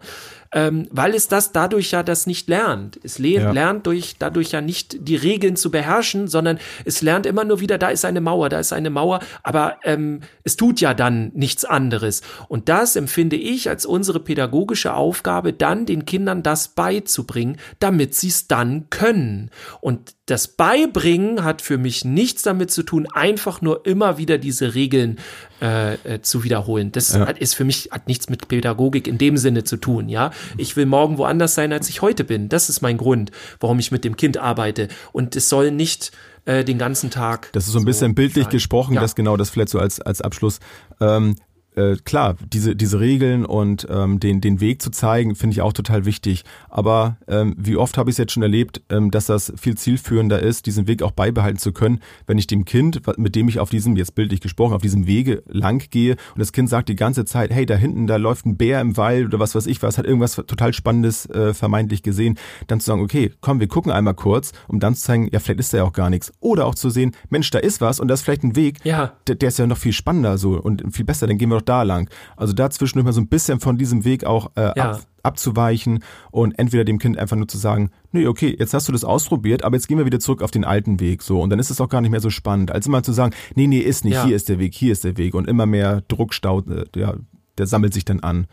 [0.52, 3.00] ähm, weil es das dadurch ja das nicht lernt.
[3.04, 3.52] Es le ja.
[3.52, 7.78] lernt durch, dadurch ja nicht die Regeln zu beherrschen, sondern es lernt immer nur wieder,
[7.78, 11.66] da ist eine Mauer, da ist eine Mauer, aber ähm, es tut ja dann nichts
[11.66, 12.24] anderes.
[12.48, 18.30] Und das empfinde ich als unsere pädagogische Aufgabe, dann den Kindern das beizubringen, damit sie
[18.30, 19.52] es dann können.
[19.80, 24.76] Und das Beibringen hat für mich nichts damit zu tun, einfach nur immer wieder diese
[24.76, 25.18] Regeln
[25.62, 26.92] äh, äh, zu wiederholen.
[26.92, 27.28] Das ja.
[27.28, 30.08] hat, ist für mich hat nichts mit Pädagogik in dem Sinne zu tun.
[30.08, 32.48] Ja, ich will morgen woanders sein, als ich heute bin.
[32.50, 34.88] Das ist mein Grund, warum ich mit dem Kind arbeite.
[35.12, 36.12] Und es soll nicht
[36.46, 37.50] äh, den ganzen Tag.
[37.54, 38.52] Das ist so ein bisschen bildlich sein.
[38.52, 39.02] gesprochen, ja.
[39.02, 40.60] das genau das vielleicht so als als Abschluss.
[41.02, 41.36] Ähm,
[41.80, 45.74] äh, klar, diese, diese Regeln und ähm, den, den Weg zu zeigen, finde ich auch
[45.74, 46.44] total wichtig.
[46.70, 50.42] Aber ähm, wie oft habe ich es jetzt schon erlebt, ähm, dass das viel zielführender
[50.42, 53.70] ist, diesen Weg auch beibehalten zu können, wenn ich dem Kind, mit dem ich auf
[53.70, 57.26] diesem, jetzt bildlich gesprochen, auf diesem Wege lang gehe und das Kind sagt die ganze
[57.26, 59.98] Zeit, hey, da hinten, da läuft ein Bär im Wald oder was weiß ich was,
[59.98, 64.16] hat irgendwas total Spannendes äh, vermeintlich gesehen, dann zu sagen, okay, komm, wir gucken einmal
[64.16, 66.34] kurz, um dann zu zeigen, ja, vielleicht ist da ja auch gar nichts.
[66.40, 69.14] Oder auch zu sehen, Mensch, da ist was und das ist vielleicht ein Weg, ja.
[69.28, 71.66] der, der ist ja noch viel spannender so und viel besser, dann gehen wir doch
[71.70, 72.10] da lang.
[72.36, 74.92] Also dazwischen immer so ein bisschen von diesem Weg auch äh, ja.
[74.92, 78.92] ab, abzuweichen und entweder dem Kind einfach nur zu sagen, nee, okay, jetzt hast du
[78.92, 81.42] das ausprobiert, aber jetzt gehen wir wieder zurück auf den alten Weg, so.
[81.42, 83.68] Und dann ist es auch gar nicht mehr so spannend, als immer zu sagen, nee,
[83.68, 84.26] nee, ist nicht, ja.
[84.26, 87.16] hier ist der Weg, hier ist der Weg und immer mehr Druckstau, äh, ja,
[87.58, 88.48] der sammelt sich dann an.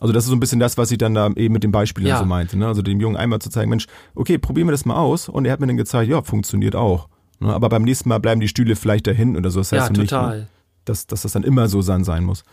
[0.00, 2.06] Also das ist so ein bisschen das, was ich dann da eben mit dem Beispiel
[2.06, 2.18] ja.
[2.18, 2.56] so meinte.
[2.56, 2.66] Ne?
[2.66, 5.28] Also dem Jungen einmal zu zeigen, Mensch, okay, probieren wir das mal aus.
[5.28, 7.08] Und er hat mir dann gezeigt, ja, funktioniert auch.
[7.40, 7.52] Ne?
[7.52, 9.60] Aber beim nächsten Mal bleiben die Stühle vielleicht dahin oder so.
[9.60, 10.38] Das heißt ja, total.
[10.38, 10.57] Nicht, ne?
[10.88, 12.44] Dass, dass das dann immer so sein, sein muss.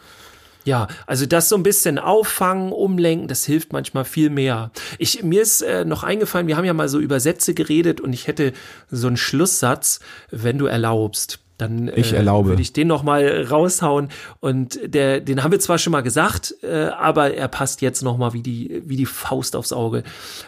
[0.65, 4.71] Ja, also das so ein bisschen auffangen, umlenken, das hilft manchmal viel mehr.
[4.97, 8.13] Ich, mir ist äh, noch eingefallen, wir haben ja mal so über Sätze geredet und
[8.13, 8.51] ich hätte
[8.89, 9.99] so einen Schlusssatz,
[10.31, 11.39] wenn du erlaubst.
[11.57, 12.49] Dann ich äh, erlaube.
[12.49, 14.09] würde ich den noch mal raushauen
[14.41, 18.17] und der, den haben wir zwar schon mal gesagt, äh, aber er passt jetzt noch
[18.17, 20.03] mal wie die wie die Faust aufs Auge.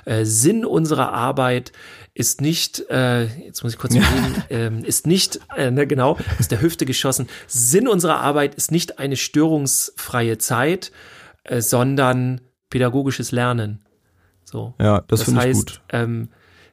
[0.05, 1.71] Äh, Sinn unserer Arbeit
[2.13, 6.51] ist nicht, äh, jetzt muss ich kurz überlegen, ähm, ist nicht, äh, ne, genau, ist
[6.51, 7.27] der Hüfte geschossen.
[7.45, 10.91] Sinn unserer Arbeit ist nicht eine störungsfreie Zeit,
[11.43, 13.85] äh, sondern pädagogisches Lernen.
[14.43, 14.73] So.
[14.79, 15.81] Ja, das, das finde ich gut.
[15.89, 16.29] Ähm,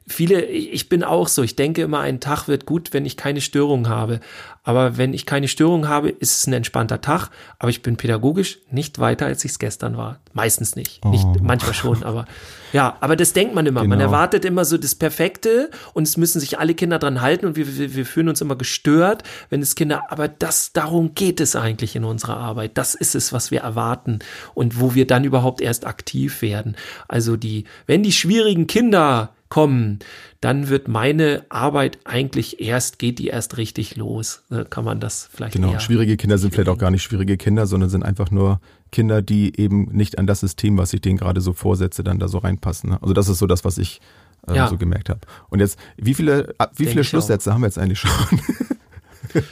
[0.07, 3.41] viele, ich bin auch so, ich denke immer, ein Tag wird gut, wenn ich keine
[3.41, 4.19] Störung habe.
[4.63, 7.29] Aber wenn ich keine Störung habe, ist es ein entspannter Tag.
[7.59, 10.19] Aber ich bin pädagogisch nicht weiter, als ich es gestern war.
[10.33, 11.01] Meistens nicht.
[11.03, 11.09] Oh.
[11.09, 12.25] nicht manchmal schon, aber
[12.73, 13.81] ja, aber das denkt man immer.
[13.81, 13.91] Genau.
[13.91, 17.55] Man erwartet immer so das Perfekte und es müssen sich alle Kinder dran halten und
[17.55, 21.55] wir, wir, wir fühlen uns immer gestört, wenn es Kinder, aber das, darum geht es
[21.55, 22.71] eigentlich in unserer Arbeit.
[22.73, 24.19] Das ist es, was wir erwarten
[24.55, 26.75] und wo wir dann überhaupt erst aktiv werden.
[27.07, 29.99] Also die, wenn die schwierigen Kinder kommen,
[30.41, 34.43] dann wird meine Arbeit eigentlich erst, geht die erst richtig los.
[34.69, 37.89] Kann man das vielleicht Genau, schwierige Kinder sind vielleicht auch gar nicht schwierige Kinder, sondern
[37.89, 38.59] sind einfach nur
[38.91, 42.27] Kinder, die eben nicht an das System, was ich denen gerade so vorsetze, dann da
[42.27, 42.91] so reinpassen.
[42.91, 43.01] Ne?
[43.01, 44.01] Also das ist so das, was ich
[44.47, 44.67] äh, ja.
[44.67, 45.21] so gemerkt habe.
[45.49, 48.11] Und jetzt, wie viele, wie viele Schlusssätze haben wir jetzt eigentlich schon?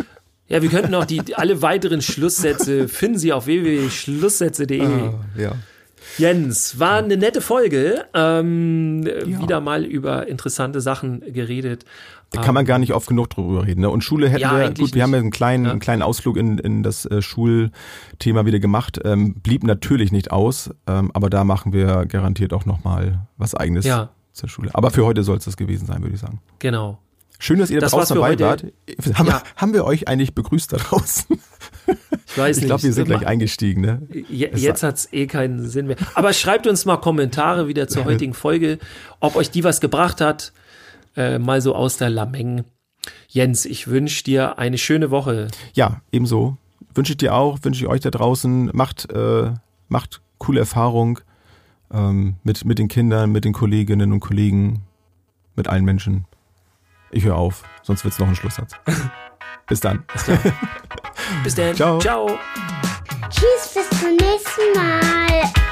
[0.50, 4.82] Ja, wir könnten auch die, alle weiteren Schlusssätze finden Sie auf www.schlusssätze.de.
[4.82, 5.56] Ah, ja.
[6.18, 8.06] Jens, war eine nette Folge.
[8.14, 9.42] Ähm, ja.
[9.42, 11.86] Wieder mal über interessante Sachen geredet.
[12.34, 13.82] Da kann man gar nicht oft genug drüber reden.
[13.82, 13.90] Ne?
[13.90, 14.96] Und Schule hätten ja, wir, gut, nicht.
[14.96, 15.72] wir haben ja einen kleinen, ja.
[15.72, 19.00] einen kleinen Ausflug in, in das äh, Schulthema wieder gemacht.
[19.04, 23.86] Ähm, blieb natürlich nicht aus, ähm, aber da machen wir garantiert auch nochmal was eigenes
[23.86, 24.10] ja.
[24.32, 24.72] zur Schule.
[24.74, 26.42] Aber für heute soll es das gewesen sein, würde ich sagen.
[26.58, 27.03] Genau.
[27.44, 28.66] Schön, dass ihr da draußen dabei wart.
[29.16, 29.44] Haben, ja.
[29.58, 31.38] haben, wir euch eigentlich begrüßt da draußen?
[32.26, 33.82] Ich weiß ich glaube, wir sind gleich eingestiegen.
[33.82, 34.08] Ne?
[34.30, 35.98] Jetzt hat es eh keinen Sinn mehr.
[36.16, 38.80] Aber schreibt uns mal Kommentare wieder zur heutigen Folge,
[39.20, 40.54] ob euch die was gebracht hat
[41.18, 42.64] äh, mal so aus der Lameng.
[43.28, 45.50] Jens, ich wünsche dir eine schöne Woche.
[45.74, 46.58] Ja, ebenso.
[46.96, 48.72] Wünsche ich dir auch, wünsche ich euch da draußen.
[48.74, 49.52] Macht, äh,
[49.90, 51.20] macht coole Erfahrung
[51.92, 54.84] ähm, mit, mit den Kindern, mit den Kolleginnen und Kollegen,
[55.58, 56.26] mit allen Menschen.
[57.14, 58.74] Ich höre auf, sonst wird es noch ein Schlusssatz.
[59.68, 60.04] Bis dann.
[61.44, 61.76] Bis dann.
[61.76, 62.00] Ciao.
[62.00, 62.38] Ciao.
[63.30, 65.63] Tschüss, bis zum nächsten Mal.